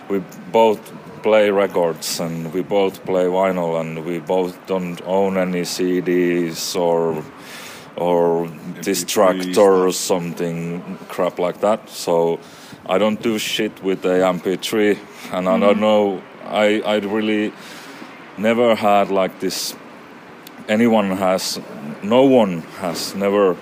we 0.08 0.20
both 0.52 0.78
play 1.22 1.50
records 1.50 2.20
and 2.20 2.52
we 2.52 2.62
both 2.62 3.04
play 3.04 3.24
vinyl 3.24 3.80
and 3.80 4.04
we 4.04 4.18
both 4.18 4.54
don't 4.66 5.00
own 5.04 5.37
any 5.37 5.62
CDs 5.62 6.76
or 6.76 7.24
or 7.96 8.46
distractor 8.80 9.87
or 9.87 9.92
something 9.92 10.98
crap 11.08 11.38
like 11.38 11.61
that. 11.61 11.88
So 11.90 12.40
I 12.87 12.98
don't 12.98 13.22
do 13.22 13.38
shit 13.38 13.82
with 13.82 14.02
the 14.02 14.22
MP3 14.37 14.98
and 15.32 15.48
I 15.48 15.58
don't 15.58 15.74
mm-hmm. 15.74 15.80
know. 15.80 16.22
I 16.44 16.80
I 16.80 16.96
really 16.98 17.52
never 18.38 18.74
had 18.74 19.11
like 19.11 19.40
this 19.40 19.74
anyone 20.68 21.11
has 21.16 21.61
no 22.02 22.22
one 22.24 22.62
has 22.80 23.14
never 23.14 23.56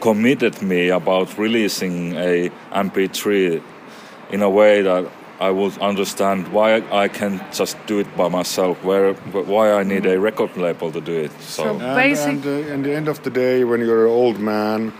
committed 0.00 0.62
me 0.62 0.88
about 0.88 1.38
releasing 1.38 2.14
a 2.16 2.50
mp3 2.70 3.62
in 4.30 4.42
a 4.42 4.50
way 4.50 4.82
that 4.82 5.10
i 5.40 5.50
would 5.50 5.76
understand 5.78 6.48
why 6.48 6.68
i 7.04 7.08
can't 7.08 7.40
just 7.52 7.76
do 7.86 7.98
it 7.98 8.06
by 8.16 8.28
myself 8.28 8.82
where 8.84 9.12
why 9.54 9.70
i 9.80 9.82
need 9.82 10.06
a 10.06 10.18
record 10.18 10.56
label 10.56 10.90
to 10.92 11.00
do 11.00 11.12
it 11.26 11.30
so, 11.40 11.62
So- 11.64 11.78
And, 12.30 12.44
and 12.44 12.46
uh, 12.46 12.74
in 12.74 12.82
the 12.82 12.94
end 12.94 13.08
of 13.08 13.18
the 13.22 13.30
day, 13.30 13.64
when 13.64 13.80
you're 13.80 14.06
an 14.06 14.12
old 14.12 14.38
man 14.38 14.92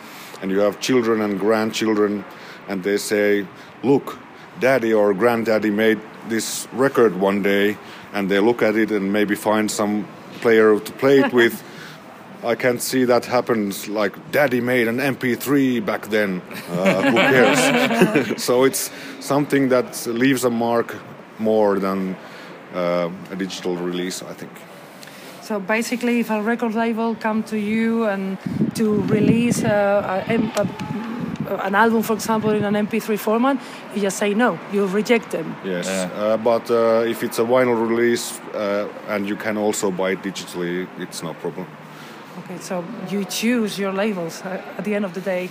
and 0.42 0.50
you 0.50 0.60
have 0.60 0.78
children 0.80 1.20
and 1.22 1.38
grandchildren, 1.40 2.24
and 2.68 2.82
they 2.82 2.98
say, 2.98 3.46
"Look, 3.82 4.18
daddy 4.60 4.92
or 4.92 5.14
granddaddy 5.14 5.70
made 5.70 5.98
this 6.28 6.68
record 6.72 7.12
one 7.20 7.40
day," 7.42 7.76
and 8.12 8.28
they 8.30 8.40
look 8.40 8.62
at 8.62 8.74
it 8.76 8.90
and 8.90 9.12
maybe 9.12 9.34
find 9.34 9.70
some 9.70 10.04
player 10.42 10.78
to 10.78 10.92
play 10.92 11.20
it 11.24 11.32
with. 11.40 11.54
I 12.44 12.54
can't 12.54 12.80
see 12.82 13.04
that 13.06 13.24
happens. 13.26 13.88
Like, 13.88 14.14
daddy 14.30 14.60
made 14.60 14.88
an 14.88 14.98
MP3 14.98 15.84
back 15.84 16.06
then. 16.08 16.40
Uh, 16.70 17.02
who 17.10 17.16
cares? 17.32 18.42
so 18.42 18.64
it's 18.64 18.90
something 19.20 19.68
that 19.70 20.06
leaves 20.06 20.44
a 20.44 20.50
mark 20.50 20.94
more 21.38 21.78
than 21.78 22.16
uh, 22.74 23.10
a 23.30 23.36
digital 23.36 23.76
release, 23.76 24.22
I 24.22 24.32
think. 24.34 24.52
So 25.42 25.60
basically, 25.60 26.20
if 26.20 26.30
a 26.30 26.42
record 26.42 26.74
label 26.74 27.14
come 27.14 27.42
to 27.44 27.56
you 27.56 28.04
and 28.04 28.36
to 28.74 29.02
release 29.02 29.62
a, 29.62 30.24
a, 30.28 30.34
a, 30.60 31.56
an 31.64 31.74
album, 31.74 32.02
for 32.02 32.14
example, 32.14 32.50
in 32.50 32.64
an 32.64 32.74
MP3 32.86 33.16
format, 33.18 33.56
you 33.94 34.02
just 34.02 34.18
say 34.18 34.34
no. 34.34 34.58
You 34.72 34.86
reject 34.86 35.30
them. 35.30 35.54
Yes, 35.64 35.86
Yeah. 35.86 36.10
uh, 36.20 36.36
but 36.36 36.68
uh, 36.70 37.04
if 37.06 37.22
it's 37.22 37.38
a 37.38 37.44
vinyl 37.44 37.88
release 37.88 38.40
uh, 38.54 38.88
and 39.08 39.28
you 39.28 39.36
can 39.36 39.56
also 39.56 39.90
buy 39.90 40.10
it 40.12 40.22
digitally, 40.22 40.86
it's 40.98 41.22
no 41.22 41.32
problem. 41.34 41.66
Okay, 42.38 42.58
so 42.58 42.84
you 43.08 43.24
choose 43.24 43.78
your 43.78 43.92
labels 43.92 44.42
uh, 44.42 44.62
at 44.78 44.84
the 44.84 44.94
end 44.94 45.04
of 45.04 45.12
the 45.14 45.20
day. 45.20 45.50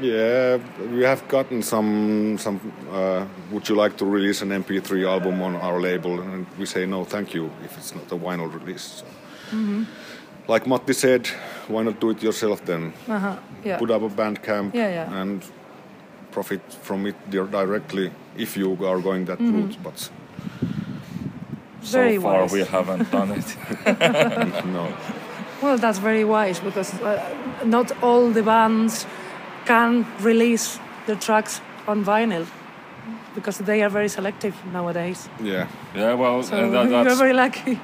Yeah, 0.00 0.58
we 0.92 1.02
have 1.04 1.26
gotten 1.28 1.62
some. 1.62 2.36
Some. 2.38 2.60
Uh, 2.90 3.24
would 3.52 3.68
you 3.68 3.76
like 3.76 3.96
to 3.98 4.04
release 4.04 4.42
an 4.42 4.48
MP3 4.50 5.06
album 5.06 5.40
on 5.42 5.54
our 5.56 5.80
label? 5.80 6.20
And 6.20 6.46
we 6.58 6.66
say 6.66 6.86
no, 6.86 7.04
thank 7.04 7.34
you, 7.34 7.50
if 7.64 7.76
it's 7.78 7.94
not 7.94 8.10
a 8.10 8.16
vinyl 8.16 8.52
release. 8.52 9.02
So. 9.02 9.06
Like 10.48 10.66
Matti 10.66 10.92
said, 10.92 11.26
why 11.68 11.82
not 11.82 12.00
do 12.00 12.10
it 12.10 12.22
yourself 12.22 12.64
then? 12.64 12.92
Uh-huh. 13.08 13.36
Yeah. 13.64 13.78
Put 13.78 13.90
up 13.90 14.02
a 14.02 14.08
Bandcamp 14.08 14.74
Yeah, 14.74 14.88
yeah. 14.88 15.20
and 15.22 15.42
profit 16.30 16.60
from 16.82 17.06
it 17.06 17.16
directly 17.30 18.10
if 18.36 18.56
you 18.56 18.72
are 18.86 19.00
going 19.00 19.24
that 19.24 19.40
route. 19.40 19.76
But 19.82 20.10
so 21.82 22.20
far 22.20 22.42
wise. 22.42 22.52
we 22.52 22.64
haven't 22.64 23.10
done 23.10 23.32
it 23.32 23.56
no. 24.66 24.94
Well, 25.62 25.78
that's 25.78 25.98
very 25.98 26.24
wise 26.24 26.60
because 26.60 26.92
uh, 27.00 27.34
not 27.64 27.90
all 28.02 28.30
the 28.30 28.42
bands 28.42 29.06
can 29.64 30.06
release 30.20 30.78
their 31.06 31.16
tracks 31.16 31.60
on 31.88 32.04
vinyl 32.04 32.46
because 33.34 33.58
they 33.58 33.82
are 33.82 33.88
very 33.88 34.08
selective 34.08 34.54
nowadays. 34.72 35.28
Yeah. 35.40 35.66
yeah 35.94 36.14
well 36.14 36.42
So 36.42 36.56
and 36.56 36.72
that, 36.74 36.90
you're 37.06 37.14
very 37.14 37.32
lucky. 37.32 37.78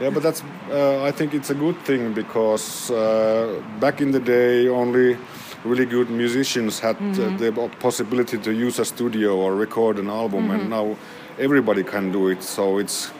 Yeah, 0.00 0.10
but 0.10 0.22
that's. 0.22 0.42
Uh, 0.70 1.02
I 1.04 1.10
think 1.10 1.32
it's 1.32 1.50
a 1.50 1.54
good 1.54 1.78
thing 1.84 2.12
because 2.12 2.90
uh, 2.90 3.62
back 3.80 4.00
in 4.00 4.10
the 4.10 4.20
day, 4.20 4.68
only 4.68 5.16
really 5.64 5.86
good 5.86 6.10
musicians 6.10 6.80
had 6.80 6.96
uh, 6.96 7.36
the 7.38 7.70
possibility 7.80 8.36
to 8.38 8.52
use 8.52 8.78
a 8.78 8.84
studio 8.84 9.36
or 9.36 9.54
record 9.54 9.98
an 9.98 10.08
album, 10.08 10.50
and 10.50 10.68
now 10.68 10.96
everybody 11.38 11.82
can 11.82 12.12
do 12.12 12.28
it. 12.28 12.42
So 12.42 12.78
it's 12.78 13.10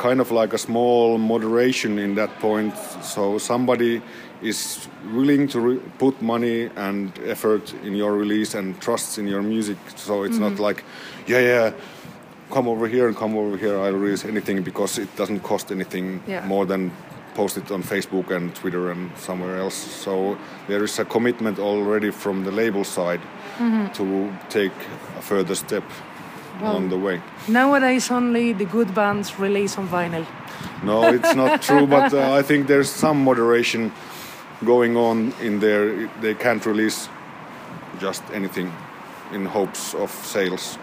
kind 0.00 0.20
of 0.20 0.30
like 0.30 0.54
a 0.54 0.58
small 0.58 1.18
moderation 1.18 1.98
in 1.98 2.14
that 2.14 2.30
point. 2.40 2.74
So 3.02 3.38
somebody 3.38 4.00
is 4.42 4.88
willing 5.12 5.46
to 5.48 5.60
re- 5.60 5.80
put 5.98 6.22
money 6.22 6.70
and 6.76 7.12
effort 7.26 7.74
in 7.84 7.94
your 7.94 8.12
release 8.14 8.54
and 8.54 8.80
trusts 8.80 9.18
in 9.18 9.26
your 9.28 9.42
music. 9.42 9.76
So 9.96 10.24
it's 10.24 10.38
not 10.38 10.52
mm-hmm. 10.52 10.62
like, 10.68 10.84
yeah, 11.26 11.40
yeah 11.40 11.72
come 12.50 12.66
over 12.66 12.88
here 12.88 13.06
and 13.08 13.16
come 13.16 13.36
over 13.36 13.56
here. 13.56 13.78
I'll 13.78 13.92
release 13.92 14.24
anything 14.24 14.62
because 14.62 14.98
it 14.98 15.08
doesn't 15.16 15.40
cost 15.40 15.70
anything 15.70 16.20
Yeah. 16.26 16.46
more 16.46 16.66
than 16.66 16.90
post 17.34 17.56
it 17.56 17.70
on 17.70 17.82
Facebook 17.82 18.30
and 18.36 18.54
Twitter 18.54 18.90
and 18.90 19.10
somewhere 19.16 19.56
else. 19.58 19.76
So 20.04 20.36
there 20.66 20.82
is 20.84 20.98
a 20.98 21.04
commitment 21.04 21.58
already 21.58 22.10
from 22.10 22.44
the 22.44 22.50
label 22.50 22.84
side 22.84 23.20
mm-hmm. 23.58 23.86
to 23.98 24.04
take 24.48 24.76
a 25.18 25.22
further 25.22 25.54
step 25.54 25.84
on 26.62 26.88
the 26.88 26.98
way. 26.98 27.20
Nowadays, 27.48 28.10
only 28.10 28.52
the 28.52 28.64
good 28.64 28.94
bands 28.94 29.38
release 29.38 29.78
on 29.78 29.88
vinyl. 29.88 30.26
No, 30.82 31.04
it's 31.04 31.34
not 31.34 31.62
true, 31.68 31.86
but 31.86 32.12
uh, 32.12 32.32
I 32.32 32.42
think 32.42 32.66
there's 32.66 32.90
some 32.90 33.24
moderation 33.24 33.92
going 34.64 34.96
on 34.96 35.32
in 35.40 35.60
there. 35.60 36.08
They 36.20 36.34
can't 36.34 36.64
release 36.66 37.08
just 37.98 38.22
anything 38.32 38.72
in 39.32 39.46
hopes 39.46 39.94
of 39.94 40.10
sales. 40.10 40.78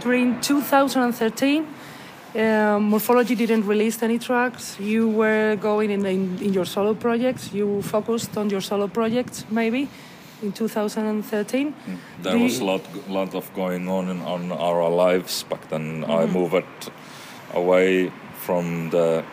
During 0.00 0.40
2013, 0.40 1.66
uh, 2.34 2.78
Morphology 2.80 3.34
didn't 3.34 3.66
release 3.66 4.02
any 4.02 4.18
tracks. 4.18 4.78
You 4.80 5.08
were 5.08 5.56
going 5.56 5.90
in, 5.90 6.06
in, 6.06 6.38
in 6.38 6.52
your 6.52 6.64
solo 6.64 6.94
projects. 6.94 7.52
You 7.52 7.82
focused 7.82 8.36
on 8.36 8.50
your 8.50 8.60
solo 8.60 8.88
projects, 8.88 9.44
maybe, 9.50 9.88
in 10.42 10.52
2013. 10.52 11.74
There 12.22 12.32
Do 12.32 12.42
was 12.42 12.60
a 12.60 12.64
lot, 12.64 12.82
lot 13.08 13.34
of 13.34 13.52
going 13.54 13.88
on 13.88 14.08
in 14.08 14.20
on 14.22 14.52
our 14.52 14.88
lives 14.88 15.44
back 15.44 15.68
then. 15.68 16.04
I 16.04 16.26
moved 16.26 16.90
away 17.54 18.12
from 18.46 18.90
the 18.90 19.24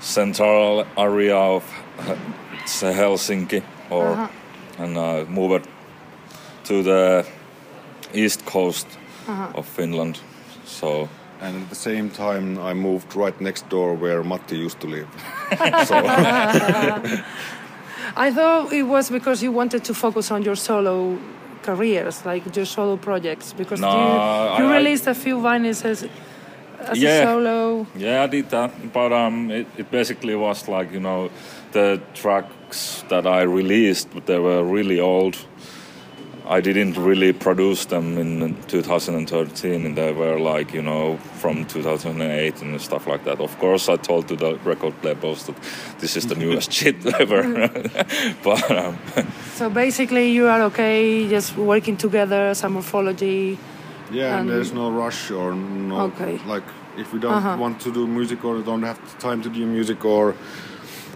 central 0.00 0.86
area 0.96 1.36
of 1.36 1.64
Helsinki, 2.66 3.62
or 3.90 4.06
uh-huh. 4.06 4.84
and 4.84 4.98
I 4.98 5.24
moved 5.24 5.68
to 6.64 6.82
the 6.82 7.26
east 8.14 8.44
coast 8.46 8.86
uh-huh. 9.26 9.58
of 9.58 9.66
Finland. 9.66 10.20
So 10.64 11.08
and 11.40 11.62
at 11.62 11.68
the 11.70 11.74
same 11.74 12.10
time, 12.10 12.58
I 12.58 12.74
moved 12.74 13.16
right 13.16 13.40
next 13.40 13.68
door 13.70 13.94
where 13.94 14.22
Matti 14.22 14.56
used 14.58 14.80
to 14.80 14.86
live. 14.86 15.08
I 18.16 18.30
thought 18.32 18.72
it 18.72 18.82
was 18.82 19.10
because 19.10 19.42
you 19.42 19.52
wanted 19.52 19.84
to 19.84 19.94
focus 19.94 20.30
on 20.30 20.42
your 20.42 20.56
solo 20.56 21.18
careers, 21.62 22.24
like 22.24 22.56
your 22.56 22.64
solo 22.64 22.96
projects, 22.96 23.52
because 23.52 23.80
no, 23.80 23.90
you, 23.90 24.64
you 24.64 24.70
I, 24.70 24.76
released 24.76 25.06
a 25.06 25.14
few 25.14 25.36
vinyls 25.36 25.84
as, 25.84 26.08
as 26.80 26.98
yeah, 26.98 27.20
a 27.20 27.24
solo. 27.24 27.86
Yeah, 27.96 28.22
I 28.22 28.26
did 28.26 28.50
that, 28.50 28.92
but 28.92 29.12
um, 29.12 29.50
it, 29.50 29.66
it 29.76 29.90
basically 29.90 30.34
was 30.34 30.68
like 30.68 30.92
you 30.92 31.00
know, 31.00 31.30
the 31.72 32.00
tracks 32.14 33.04
that 33.08 33.26
I 33.26 33.42
released, 33.42 34.08
they 34.26 34.38
were 34.38 34.64
really 34.64 35.00
old 35.00 35.36
I 36.46 36.60
didn't 36.60 36.94
really 36.96 37.32
produce 37.32 37.86
them 37.86 38.18
in 38.18 38.56
2013, 38.66 39.86
and 39.86 39.96
they 39.96 40.12
were 40.12 40.38
like 40.38 40.74
you 40.74 40.82
know 40.82 41.16
from 41.40 41.64
2008 41.64 42.62
and 42.62 42.80
stuff 42.80 43.06
like 43.06 43.24
that. 43.24 43.40
Of 43.40 43.58
course, 43.58 43.88
I 43.88 43.96
told 43.96 44.28
to 44.28 44.36
the 44.36 44.56
record 44.64 44.94
labels 45.02 45.46
that 45.46 45.56
this 45.98 46.16
is 46.16 46.26
the 46.26 46.34
newest 46.44 46.72
shit 46.72 47.04
ever. 47.20 47.42
but 48.42 48.70
um, 48.70 48.98
so 49.54 49.70
basically, 49.70 50.30
you 50.30 50.48
are 50.48 50.62
okay 50.62 51.28
just 51.28 51.56
working 51.56 51.96
together, 51.96 52.54
some 52.54 52.72
morphology. 52.74 53.58
Yeah, 54.10 54.32
and, 54.32 54.40
and 54.40 54.50
there's 54.50 54.72
no 54.72 54.90
rush 54.90 55.30
or 55.30 55.54
no 55.54 56.00
okay. 56.06 56.38
like 56.46 56.64
if 56.96 57.12
we 57.12 57.20
don't 57.20 57.34
uh-huh. 57.34 57.56
want 57.60 57.80
to 57.82 57.92
do 57.92 58.06
music 58.06 58.44
or 58.44 58.60
don't 58.60 58.82
have 58.82 58.98
time 59.18 59.42
to 59.42 59.48
do 59.48 59.66
music 59.66 60.04
or 60.04 60.34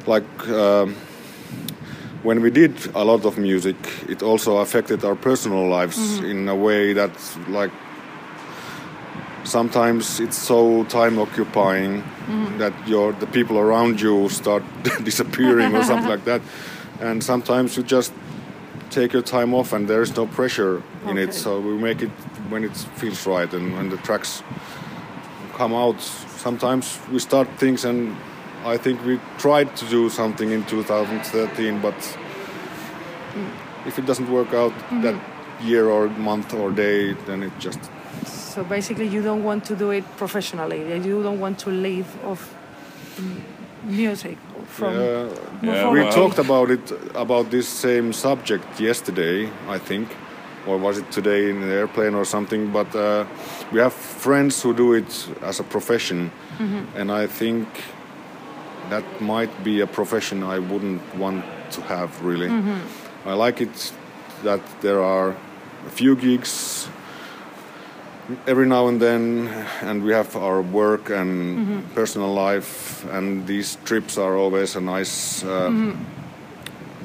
like. 0.06 0.48
Um, 0.48 0.94
when 2.24 2.40
we 2.40 2.50
did 2.50 2.74
a 2.94 3.04
lot 3.04 3.24
of 3.26 3.38
music, 3.38 3.76
it 4.08 4.22
also 4.22 4.56
affected 4.58 5.04
our 5.04 5.14
personal 5.14 5.68
lives 5.68 5.98
mm-hmm. 5.98 6.24
in 6.24 6.48
a 6.48 6.56
way 6.56 6.94
that, 6.94 7.12
like, 7.48 7.70
sometimes 9.44 10.20
it's 10.20 10.38
so 10.38 10.84
time 10.84 11.18
occupying 11.18 12.02
mm-hmm. 12.02 12.58
that 12.58 12.72
your 12.88 13.12
the 13.12 13.26
people 13.26 13.58
around 13.58 14.00
you 14.00 14.28
start 14.30 14.64
disappearing 15.04 15.76
or 15.76 15.84
something 15.84 16.08
like 16.08 16.24
that, 16.24 16.40
and 17.00 17.22
sometimes 17.22 17.76
you 17.76 17.82
just 17.82 18.12
take 18.90 19.12
your 19.12 19.22
time 19.22 19.52
off 19.52 19.72
and 19.72 19.86
there 19.86 20.02
is 20.02 20.16
no 20.16 20.26
pressure 20.26 20.82
in 21.06 21.18
it. 21.18 21.34
So 21.34 21.60
we 21.60 21.74
make 21.76 22.00
it 22.00 22.10
when 22.48 22.64
it 22.64 22.76
feels 22.96 23.26
right 23.26 23.52
and 23.52 23.74
when 23.76 23.90
the 23.90 23.96
tracks 23.98 24.42
come 25.54 25.74
out. 25.74 26.00
Sometimes 26.00 26.98
we 27.10 27.18
start 27.18 27.48
things 27.58 27.84
and 27.84 28.16
I 28.64 28.78
think 28.78 29.04
we 29.04 29.20
tried 29.38 29.76
to 29.76 29.84
do 29.86 30.08
something 30.08 30.50
in 30.50 30.64
2013, 30.64 31.80
but 31.80 31.94
mm. 31.94 33.50
if 33.86 33.98
it 33.98 34.06
doesn't 34.06 34.30
work 34.30 34.54
out 34.54 34.72
mm-hmm. 34.72 35.02
that 35.02 35.20
year 35.62 35.88
or 35.88 36.08
month 36.08 36.54
or 36.54 36.70
day, 36.70 37.12
then 37.26 37.42
it 37.42 37.52
just. 37.58 37.78
So 38.24 38.64
basically, 38.64 39.06
you 39.08 39.22
don't 39.22 39.44
want 39.44 39.64
to 39.66 39.76
do 39.76 39.90
it 39.90 40.04
professionally. 40.16 40.80
You 40.96 41.22
don't 41.22 41.40
want 41.40 41.58
to 41.60 41.70
live 41.70 42.08
off 42.24 42.54
music 43.84 44.38
from. 44.66 44.94
Yeah, 44.94 45.28
yeah 45.62 45.90
we 45.90 46.00
talked 46.10 46.38
about 46.38 46.70
it 46.70 46.92
about 47.14 47.50
this 47.50 47.68
same 47.68 48.12
subject 48.12 48.80
yesterday, 48.80 49.50
I 49.68 49.78
think, 49.78 50.08
or 50.66 50.78
was 50.78 50.98
it 50.98 51.10
today 51.10 51.50
in 51.50 51.60
the 51.60 51.74
airplane 51.74 52.14
or 52.14 52.24
something? 52.24 52.72
But 52.72 52.94
uh, 52.94 53.26
we 53.72 53.80
have 53.80 53.92
friends 53.92 54.62
who 54.62 54.72
do 54.74 54.94
it 54.94 55.28
as 55.42 55.60
a 55.60 55.64
profession, 55.64 56.30
mm-hmm. 56.58 56.96
and 56.96 57.12
I 57.12 57.26
think 57.26 57.68
that 58.90 59.04
might 59.20 59.64
be 59.64 59.80
a 59.80 59.86
profession 59.86 60.42
I 60.42 60.58
wouldn't 60.58 61.02
want 61.16 61.44
to 61.72 61.80
have 61.82 62.22
really. 62.22 62.48
Mm-hmm. 62.48 63.28
I 63.28 63.34
like 63.34 63.60
it 63.60 63.92
that 64.42 64.60
there 64.80 65.02
are 65.02 65.36
a 65.86 65.90
few 65.90 66.16
gigs 66.16 66.88
every 68.46 68.66
now 68.66 68.88
and 68.88 69.00
then, 69.00 69.48
and 69.82 70.02
we 70.02 70.12
have 70.12 70.36
our 70.36 70.62
work 70.62 71.10
and 71.10 71.58
mm-hmm. 71.58 71.94
personal 71.94 72.32
life, 72.32 73.04
and 73.10 73.46
these 73.46 73.76
trips 73.84 74.18
are 74.18 74.36
always 74.36 74.76
a 74.76 74.80
nice. 74.80 75.42
Uh, 75.44 75.68
mm-hmm. 75.68 76.02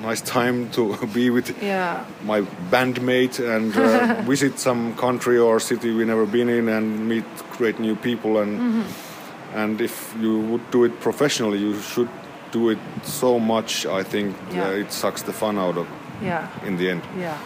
Nice 0.02 0.22
time 0.22 0.70
to 0.72 0.96
be 1.14 1.30
with 1.30 1.62
yeah. 1.62 2.06
my 2.24 2.40
bandmate 2.72 3.38
and 3.44 3.76
uh, 3.76 4.22
visit 4.26 4.58
some 4.58 4.96
country 4.96 5.38
or 5.38 5.60
city 5.60 5.92
we 5.92 6.06
never 6.06 6.26
been 6.26 6.48
in 6.48 6.70
and 6.70 7.10
meet 7.10 7.26
great 7.58 7.80
new 7.80 7.98
people 7.98 8.38
and 8.38 8.60
mm-hmm 8.60 9.09
and 9.54 9.82
if 9.82 10.16
you 10.20 10.40
would 10.40 10.72
do 10.72 10.84
it 10.84 11.00
professionally 11.00 11.58
you 11.58 11.80
should 11.80 12.10
do 12.52 12.70
it 12.70 12.80
so 13.04 13.40
much 13.40 13.86
i 13.86 14.04
think 14.04 14.36
yeah. 14.52 14.68
uh, 14.68 14.72
it 14.72 14.92
sucks 14.92 15.22
the 15.24 15.34
fun 15.34 15.58
out 15.58 15.78
of 15.78 15.88
yeah. 16.22 16.48
in 16.66 16.78
the 16.78 16.90
end. 16.90 17.02
Yeah. 17.18 17.38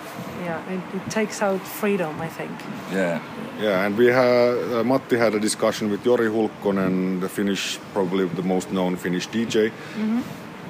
Yeah. 0.43 0.73
It, 0.73 0.81
it 0.95 1.11
takes 1.11 1.41
out 1.41 1.61
freedom 1.61 2.19
i 2.21 2.27
think. 2.27 2.51
Yeah. 2.91 3.21
Yeah 3.59 3.85
and 3.85 3.97
we 3.97 4.07
had 4.07 4.57
uh, 4.73 4.83
matti 4.83 5.17
had 5.17 5.33
a 5.35 5.39
discussion 5.39 5.89
with 5.89 6.03
jori 6.03 6.29
hulkkonen 6.29 7.19
the 7.21 7.29
finnish 7.29 7.79
probably 7.93 8.25
the 8.27 8.43
most 8.43 8.71
known 8.71 8.95
finnish 8.95 9.27
dj 9.29 9.69
mm-hmm. 9.69 10.21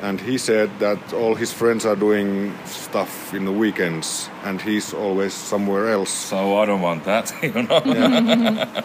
and 0.01 0.21
he 0.21 0.37
said 0.37 0.69
that 0.79 1.13
all 1.13 1.35
his 1.35 1.53
friends 1.53 1.85
are 1.85 1.95
doing 1.95 2.53
stuff 2.65 3.33
in 3.33 3.45
the 3.45 3.51
weekends 3.51 4.29
and 4.43 4.61
he's 4.61 4.93
always 4.93 5.33
somewhere 5.33 5.89
else. 5.89 6.11
So 6.11 6.57
i 6.61 6.65
don't 6.65 6.81
want 6.81 7.03
that 7.05 7.33
you 7.43 7.63
know? 7.63 7.81
Yeah. 7.85 8.83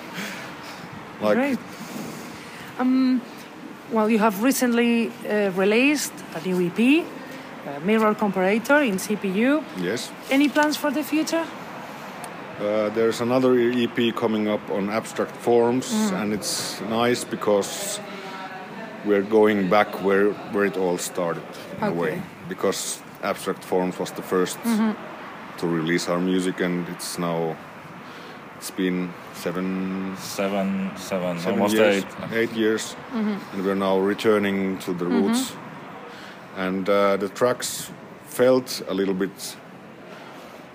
like 1.20 1.36
Great. 1.36 1.58
Um, 2.78 3.20
well, 3.90 4.08
you 4.08 4.18
have 4.18 4.42
recently 4.42 5.10
uh, 5.28 5.50
released 5.52 6.12
a 6.34 6.40
new 6.46 6.66
EP, 6.66 7.04
uh, 7.66 7.80
Mirror 7.80 8.14
Comparator 8.14 8.86
in 8.86 8.96
CPU. 8.96 9.64
Yes. 9.78 10.12
Any 10.30 10.48
plans 10.48 10.76
for 10.76 10.90
the 10.90 11.02
future? 11.02 11.44
Uh, 12.60 12.88
there's 12.90 13.20
another 13.20 13.58
EP 13.58 14.14
coming 14.14 14.48
up 14.48 14.60
on 14.70 14.90
abstract 14.90 15.36
forms, 15.36 15.92
mm. 15.92 16.22
and 16.22 16.32
it's 16.32 16.80
nice 16.82 17.24
because 17.24 18.00
we're 19.04 19.22
going 19.22 19.68
back 19.68 20.02
where 20.02 20.32
where 20.52 20.64
it 20.64 20.76
all 20.76 20.98
started 20.98 21.46
in 21.76 21.84
okay. 21.84 21.86
a 21.86 21.92
way. 21.92 22.22
Because 22.48 23.00
abstract 23.22 23.64
forms 23.64 23.98
was 23.98 24.10
the 24.10 24.22
1st 24.22 24.56
mm-hmm. 24.62 25.58
to 25.58 25.66
release 25.66 26.08
our 26.08 26.20
music, 26.20 26.60
and 26.60 26.88
it's 26.88 27.18
now 27.18 27.56
it's 28.56 28.72
been 28.72 29.12
seven, 29.38 30.16
seven, 30.16 30.90
seven, 30.96 31.38
seven 31.38 31.60
almost 31.60 31.74
years, 31.74 32.04
eight, 32.04 32.32
eight 32.32 32.52
years, 32.52 32.96
mm-hmm. 33.12 33.54
and 33.54 33.64
we're 33.64 33.74
now 33.74 33.98
returning 33.98 34.78
to 34.80 34.92
the 34.92 35.04
mm-hmm. 35.04 35.28
roots. 35.28 35.52
And 36.56 36.88
uh, 36.88 37.16
the 37.16 37.28
tracks 37.28 37.90
felt 38.24 38.82
a 38.88 38.94
little 38.94 39.14
bit 39.14 39.56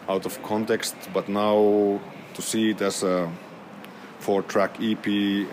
out 0.08 0.26
of 0.26 0.42
context, 0.44 0.96
but 1.14 1.28
now 1.28 2.00
to 2.34 2.42
see 2.42 2.70
it 2.70 2.82
as 2.82 3.04
a 3.04 3.30
four-track 4.20 4.78
EP 4.82 5.06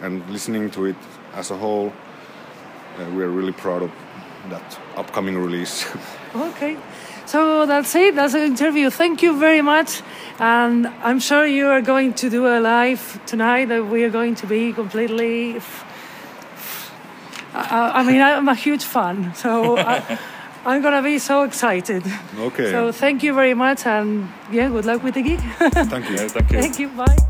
and 0.03 0.29
listening 0.31 0.71
to 0.71 0.87
it 0.87 0.97
as 1.35 1.51
a 1.51 1.57
whole, 1.57 1.93
uh, 2.99 3.11
we're 3.15 3.29
really 3.29 3.53
proud 3.53 3.83
of 3.83 3.91
that 4.49 4.79
upcoming 4.97 5.37
release. 5.37 5.85
okay. 6.35 6.77
So 7.31 7.65
that's 7.65 7.95
it. 7.95 8.17
That's 8.17 8.33
the 8.33 8.43
interview. 8.43 8.91
Thank 8.91 9.23
you 9.23 9.39
very 9.39 9.63
much. 9.63 10.03
And 10.41 10.89
I'm 11.05 11.21
sure 11.21 11.47
you 11.47 11.69
are 11.69 11.81
going 11.81 12.15
to 12.15 12.29
do 12.29 12.49
a 12.49 12.59
live 12.59 13.21
tonight 13.25 13.67
that 13.67 13.87
we 13.87 14.03
are 14.03 14.11
going 14.11 14.35
to 14.35 14.49
be 14.49 14.73
completely. 14.73 15.61
I, 17.55 18.01
I 18.01 18.03
mean, 18.03 18.21
I'm 18.21 18.49
a 18.49 18.57
huge 18.57 18.83
fan. 18.83 19.33
So 19.37 19.79
I, 19.79 20.19
I'm 20.67 20.83
going 20.83 20.95
to 20.95 21.03
be 21.03 21.21
so 21.21 21.45
excited. 21.45 22.03
Okay. 22.37 22.73
So 22.73 22.91
thank 22.91 23.23
you 23.23 23.33
very 23.33 23.55
much. 23.55 23.87
And 23.87 24.29
yeah, 24.51 24.69
good 24.69 24.85
luck 24.85 25.05
with 25.05 25.15
the 25.15 25.23
gig. 25.23 25.41
thank 25.41 26.11
you. 26.11 26.29
Thank 26.29 26.51
you. 26.51 26.61
Thank 26.61 26.79
you. 26.81 26.89
Bye. 26.89 27.30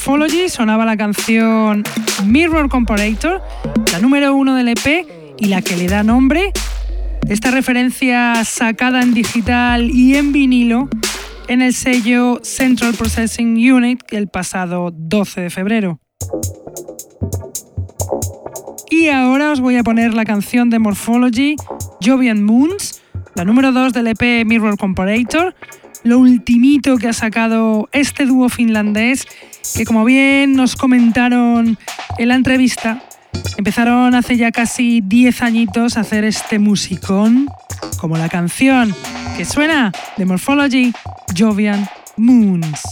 Morphology 0.00 0.48
sonaba 0.48 0.86
la 0.86 0.96
canción 0.96 1.84
Mirror 2.24 2.70
Comparator, 2.70 3.42
la 3.92 3.98
número 3.98 4.34
uno 4.34 4.54
del 4.54 4.68
EP 4.68 5.06
y 5.38 5.44
la 5.44 5.60
que 5.60 5.76
le 5.76 5.88
da 5.88 6.02
nombre. 6.02 6.54
Esta 7.28 7.50
referencia 7.50 8.42
sacada 8.46 9.02
en 9.02 9.12
digital 9.12 9.90
y 9.90 10.16
en 10.16 10.32
vinilo 10.32 10.88
en 11.48 11.60
el 11.60 11.74
sello 11.74 12.40
Central 12.42 12.94
Processing 12.94 13.70
Unit 13.70 14.00
el 14.10 14.28
pasado 14.28 14.90
12 14.90 15.42
de 15.42 15.50
febrero. 15.50 16.00
Y 18.90 19.08
ahora 19.08 19.52
os 19.52 19.60
voy 19.60 19.76
a 19.76 19.82
poner 19.82 20.14
la 20.14 20.24
canción 20.24 20.70
de 20.70 20.78
Morphology, 20.78 21.56
Jovian 22.02 22.42
Moons, 22.42 23.02
la 23.34 23.44
número 23.44 23.70
2 23.70 23.92
del 23.92 24.06
EP 24.06 24.46
Mirror 24.46 24.78
Comparator, 24.78 25.54
lo 26.02 26.18
ultimito 26.18 26.96
que 26.96 27.08
ha 27.08 27.12
sacado 27.12 27.88
este 27.92 28.24
dúo 28.24 28.48
finlandés, 28.48 29.26
que 29.80 29.86
como 29.86 30.04
bien 30.04 30.52
nos 30.52 30.76
comentaron 30.76 31.78
en 32.18 32.28
la 32.28 32.34
entrevista, 32.34 33.02
empezaron 33.56 34.14
hace 34.14 34.36
ya 34.36 34.52
casi 34.52 35.00
10 35.00 35.40
añitos 35.40 35.96
a 35.96 36.00
hacer 36.00 36.22
este 36.24 36.58
musicón, 36.58 37.46
como 37.98 38.18
la 38.18 38.28
canción 38.28 38.94
que 39.38 39.46
suena 39.46 39.90
de 40.18 40.26
Morphology, 40.26 40.92
Jovian 41.34 41.88
Moons. 42.18 42.82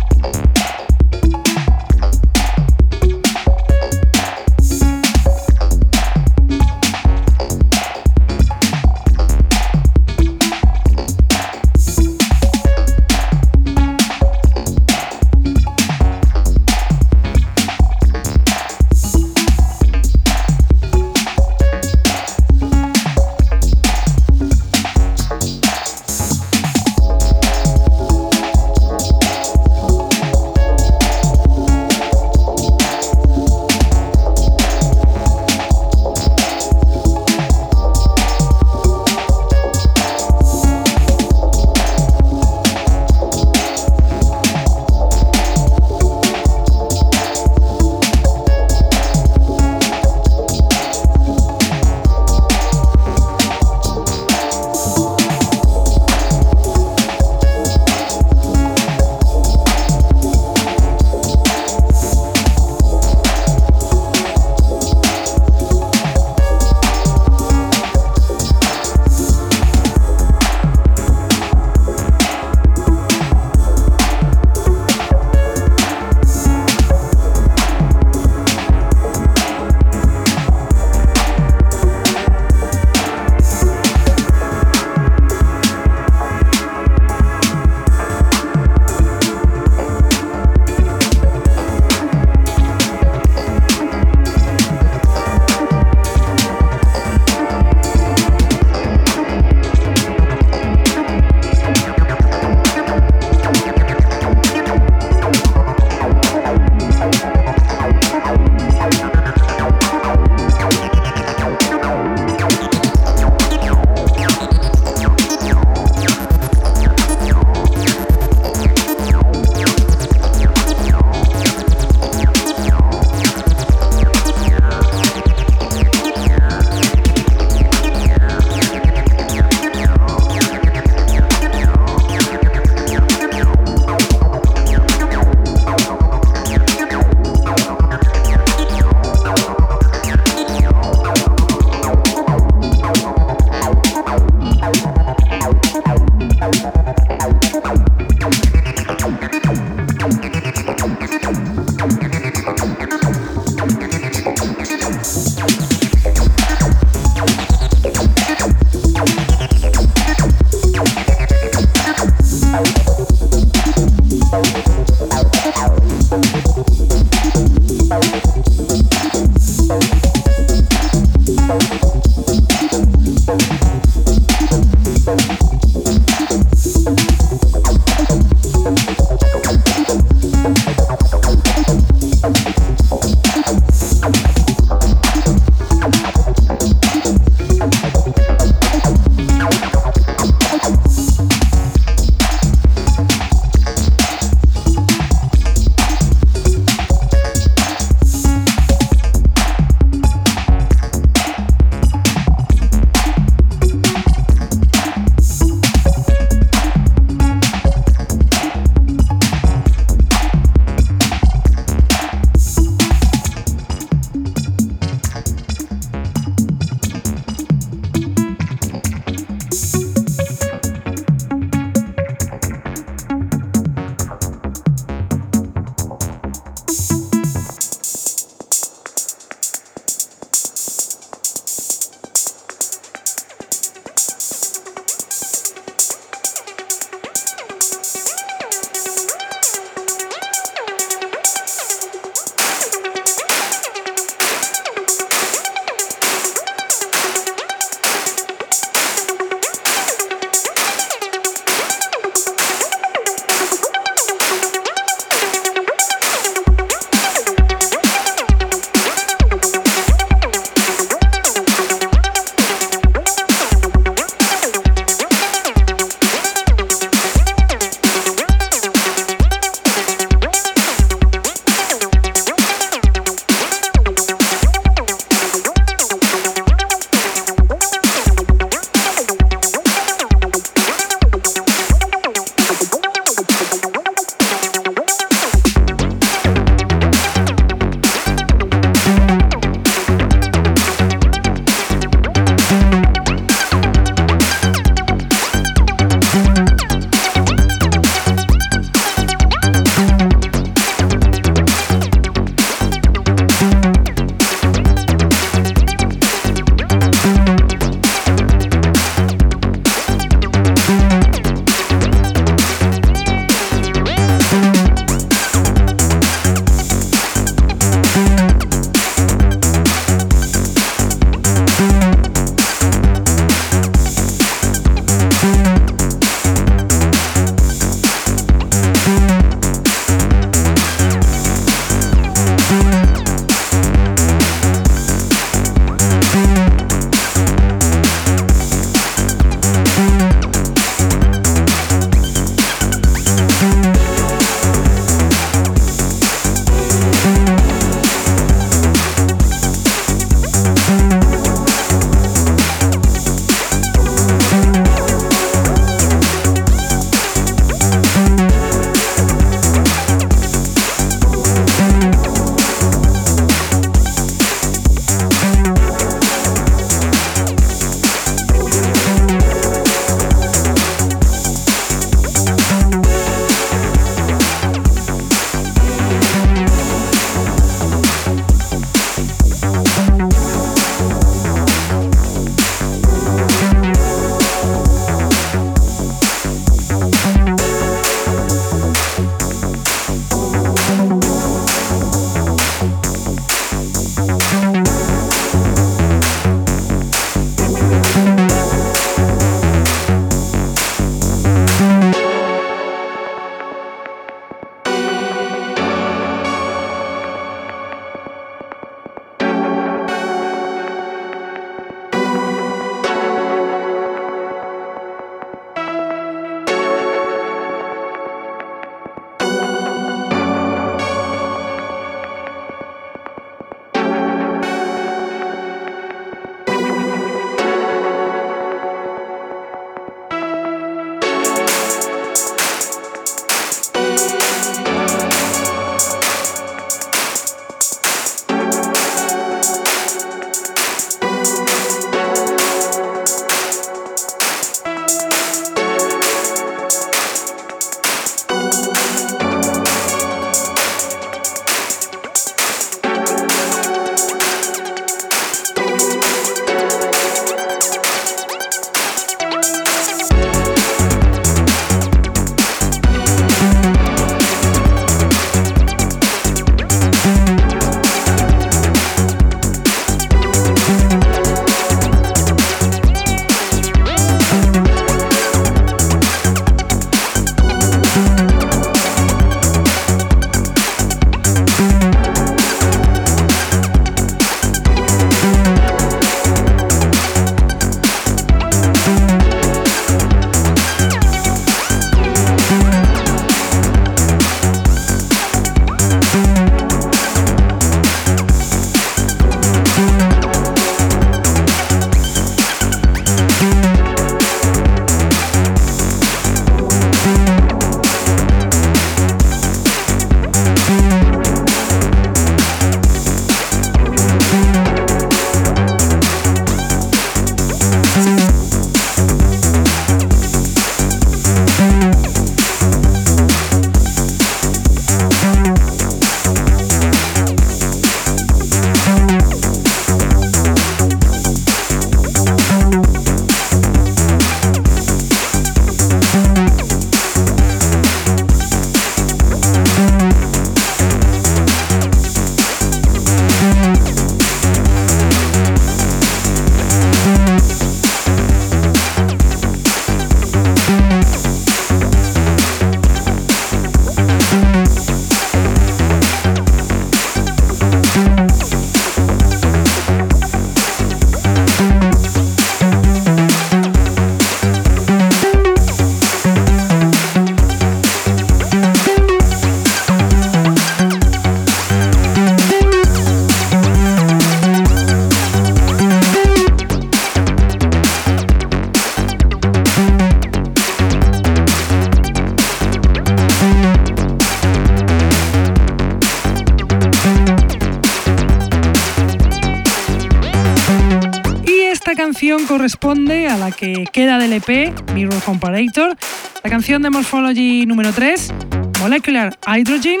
La 593.40 593.50
que 593.50 593.84
queda 593.90 594.18
del 594.18 594.34
EP, 594.34 594.74
Mirror 594.92 595.22
Comparator, 595.22 595.96
la 596.44 596.50
canción 596.50 596.82
de 596.82 596.90
Morphology 596.90 597.64
número 597.64 597.90
3, 597.90 598.34
Molecular 598.80 599.38
Hydrogen, 599.46 600.00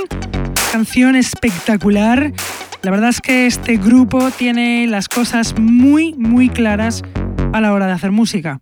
canción 0.70 1.16
espectacular. 1.16 2.32
La 2.82 2.90
verdad 2.90 3.08
es 3.08 3.22
que 3.22 3.46
este 3.46 3.78
grupo 3.78 4.30
tiene 4.30 4.86
las 4.86 5.08
cosas 5.08 5.58
muy, 5.58 6.12
muy 6.14 6.50
claras 6.50 7.02
a 7.54 7.62
la 7.62 7.72
hora 7.72 7.86
de 7.86 7.92
hacer 7.92 8.12
música. 8.12 8.60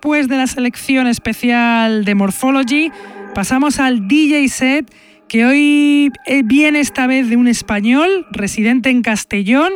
Después 0.00 0.28
de 0.28 0.38
la 0.38 0.46
selección 0.46 1.06
especial 1.08 2.06
de 2.06 2.14
Morphology, 2.14 2.90
pasamos 3.34 3.78
al 3.78 4.08
DJ 4.08 4.48
set 4.48 4.90
que 5.28 5.44
hoy 5.44 6.10
eh, 6.24 6.40
viene 6.42 6.80
esta 6.80 7.06
vez 7.06 7.28
de 7.28 7.36
un 7.36 7.46
español 7.46 8.26
residente 8.30 8.88
en 8.88 9.02
Castellón. 9.02 9.74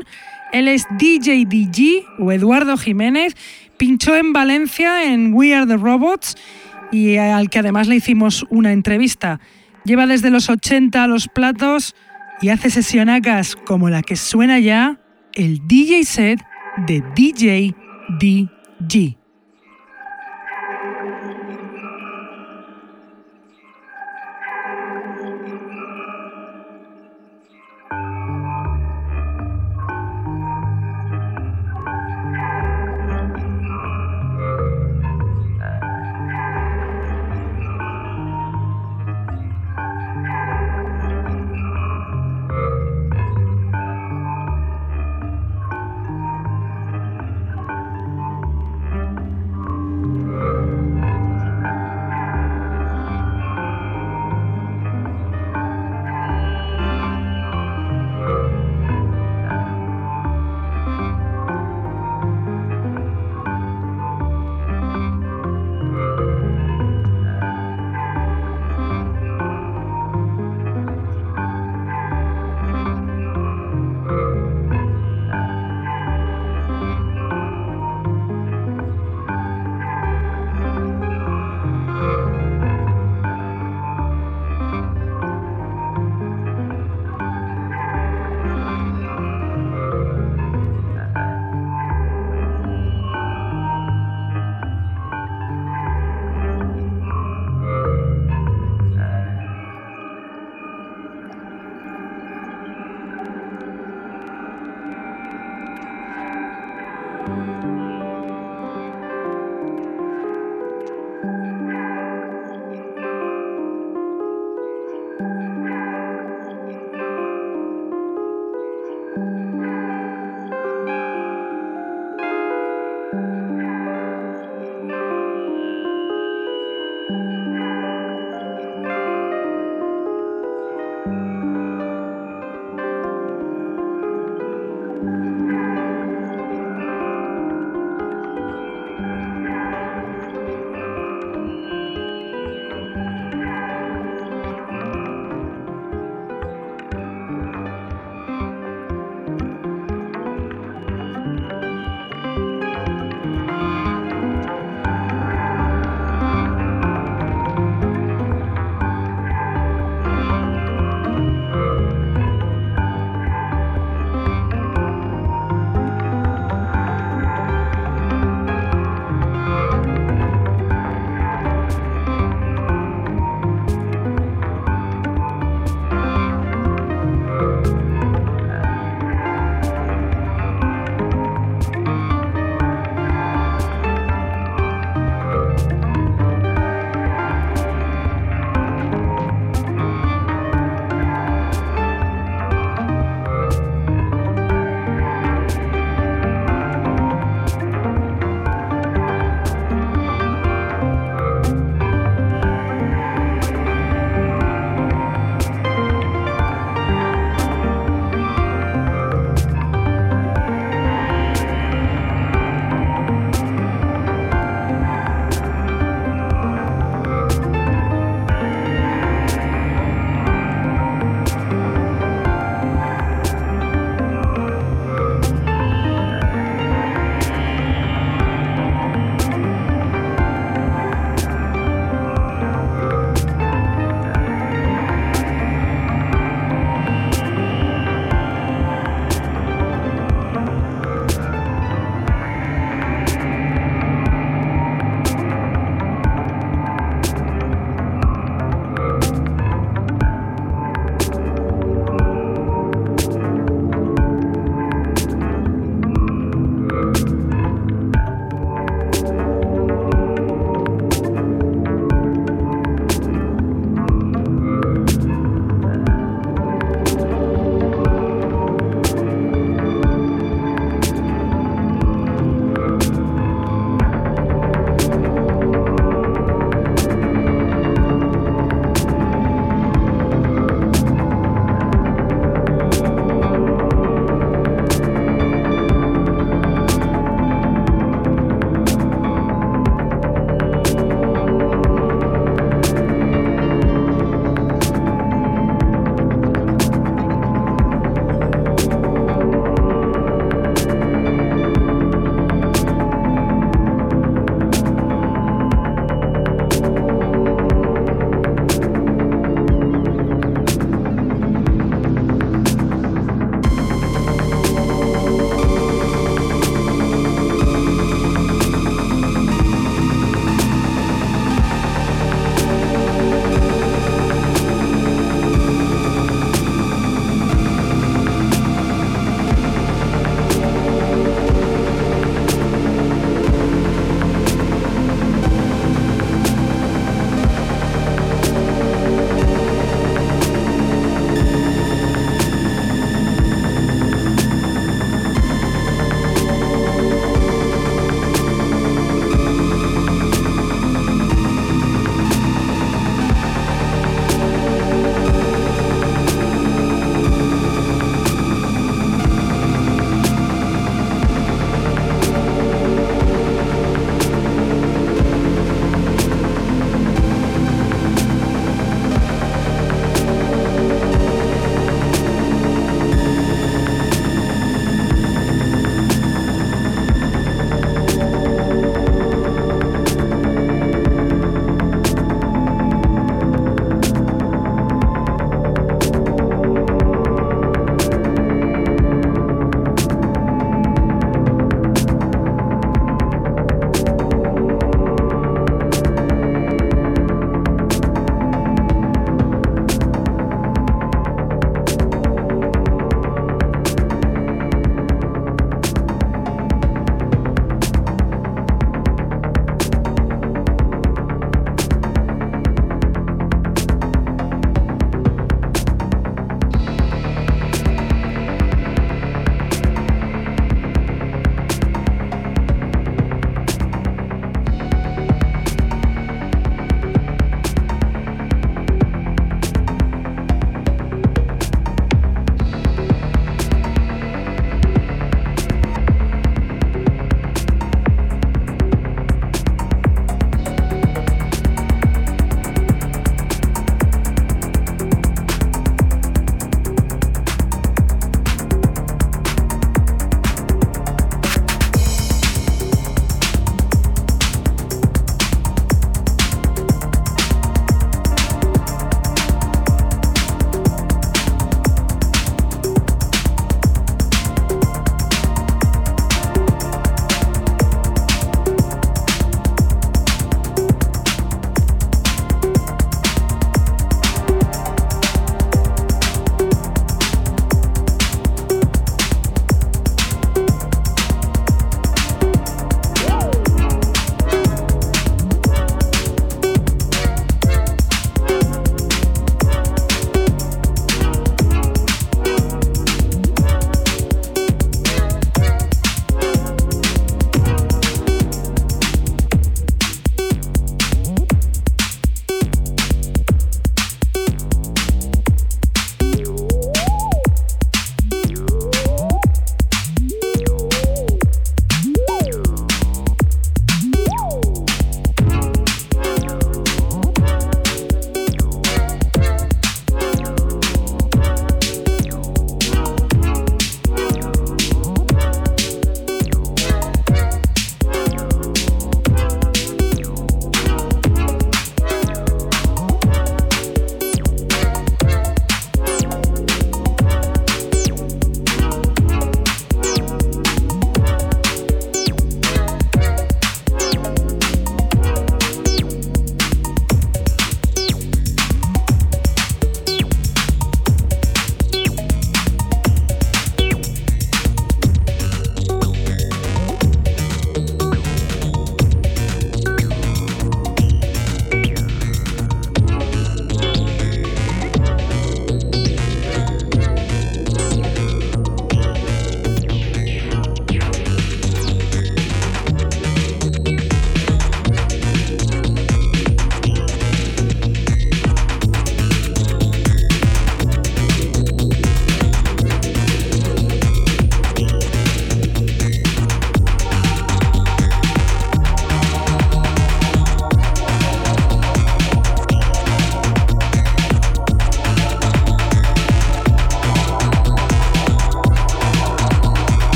Él 0.51 0.69
es 0.69 0.87
DJ 0.99 1.45
DG 1.45 2.07
o 2.19 2.33
Eduardo 2.33 2.79
Jiménez. 2.79 3.37
Pinchó 3.77 4.17
en 4.17 4.33
Valencia 4.33 5.13
en 5.13 5.35
We 5.35 5.55
Are 5.55 5.67
the 5.67 5.77
Robots 5.77 6.37
y 6.91 7.19
al 7.19 7.51
que 7.51 7.59
además 7.59 7.87
le 7.87 7.97
hicimos 7.97 8.47
una 8.49 8.73
entrevista. 8.73 9.41
Lleva 9.85 10.07
desde 10.07 10.31
los 10.31 10.49
80 10.49 11.05
a 11.05 11.07
los 11.07 11.29
platos 11.29 11.95
y 12.41 12.49
hace 12.49 12.71
sesionacas 12.71 13.57
como 13.57 13.91
la 13.91 14.01
que 14.01 14.17
suena 14.17 14.59
ya 14.59 14.99
el 15.35 15.61
DJ 15.69 16.03
set 16.07 16.41
de 16.87 17.05
DJ 17.15 17.75
DG. 18.19 19.24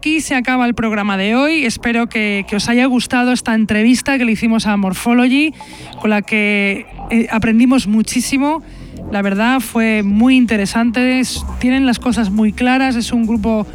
Aquí 0.00 0.22
se 0.22 0.34
acaba 0.34 0.64
el 0.64 0.72
programa 0.72 1.18
de 1.18 1.34
hoy. 1.34 1.66
Espero 1.66 2.06
que, 2.06 2.46
os 2.56 2.70
haya 2.70 2.86
gustado 2.86 3.32
esta 3.32 3.54
entrevista 3.54 4.16
que 4.16 4.24
le 4.24 4.32
hicimos 4.32 4.64
a 4.64 4.74
Morphology, 4.78 5.52
con 6.00 6.08
la 6.08 6.22
que 6.22 6.86
eh, 7.10 7.26
aprendimos 7.30 7.86
muchísimo. 7.86 8.62
La 9.12 9.20
verdad 9.20 9.60
fue 9.60 10.02
muy 10.02 10.36
interesante, 10.36 11.20
tienen 11.58 11.84
las 11.84 11.98
cosas 11.98 12.30
muy 12.30 12.54
claras, 12.54 12.96
es 12.96 13.12
un 13.12 13.26
grupo 13.26 13.66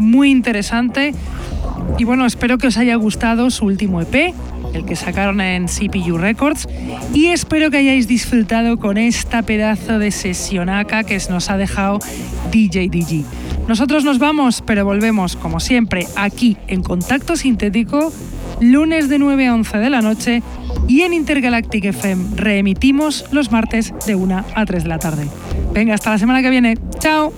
muy 0.00 0.32
interesante. 0.32 1.14
Y 1.96 2.02
bueno, 2.02 2.26
espero 2.26 2.58
que 2.58 2.66
os 2.66 2.76
haya 2.76 2.96
gustado 2.96 3.48
su 3.48 3.66
último 3.66 4.00
EP, 4.00 4.34
el 4.78 4.84
que 4.84 4.96
sacaron 4.96 5.40
en 5.40 5.66
CPU 5.66 6.16
Records. 6.16 6.68
Y 7.12 7.26
espero 7.26 7.70
que 7.70 7.78
hayáis 7.78 8.08
disfrutado 8.08 8.78
con 8.78 8.96
esta 8.96 9.42
pedazo 9.42 9.98
de 9.98 10.10
sesionaca 10.10 11.04
que 11.04 11.18
nos 11.28 11.50
ha 11.50 11.56
dejado 11.56 11.98
DJ 12.50 12.88
DG. 12.88 13.24
Nosotros 13.68 14.04
nos 14.04 14.18
vamos, 14.18 14.62
pero 14.64 14.84
volvemos, 14.84 15.36
como 15.36 15.60
siempre, 15.60 16.06
aquí 16.16 16.56
en 16.68 16.82
Contacto 16.82 17.36
Sintético, 17.36 18.12
lunes 18.60 19.08
de 19.08 19.18
9 19.18 19.46
a 19.46 19.54
11 19.54 19.78
de 19.78 19.90
la 19.90 20.00
noche 20.00 20.42
y 20.86 21.02
en 21.02 21.12
Intergalactic 21.12 21.84
FM 21.84 22.36
reemitimos 22.36 23.26
los 23.30 23.52
martes 23.52 23.92
de 24.06 24.14
1 24.14 24.44
a 24.54 24.64
3 24.64 24.82
de 24.84 24.88
la 24.88 24.98
tarde. 24.98 25.28
Venga, 25.72 25.94
hasta 25.94 26.10
la 26.10 26.18
semana 26.18 26.40
que 26.40 26.50
viene. 26.50 26.78
¡Chao! 26.98 27.32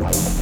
Wow. 0.00 0.40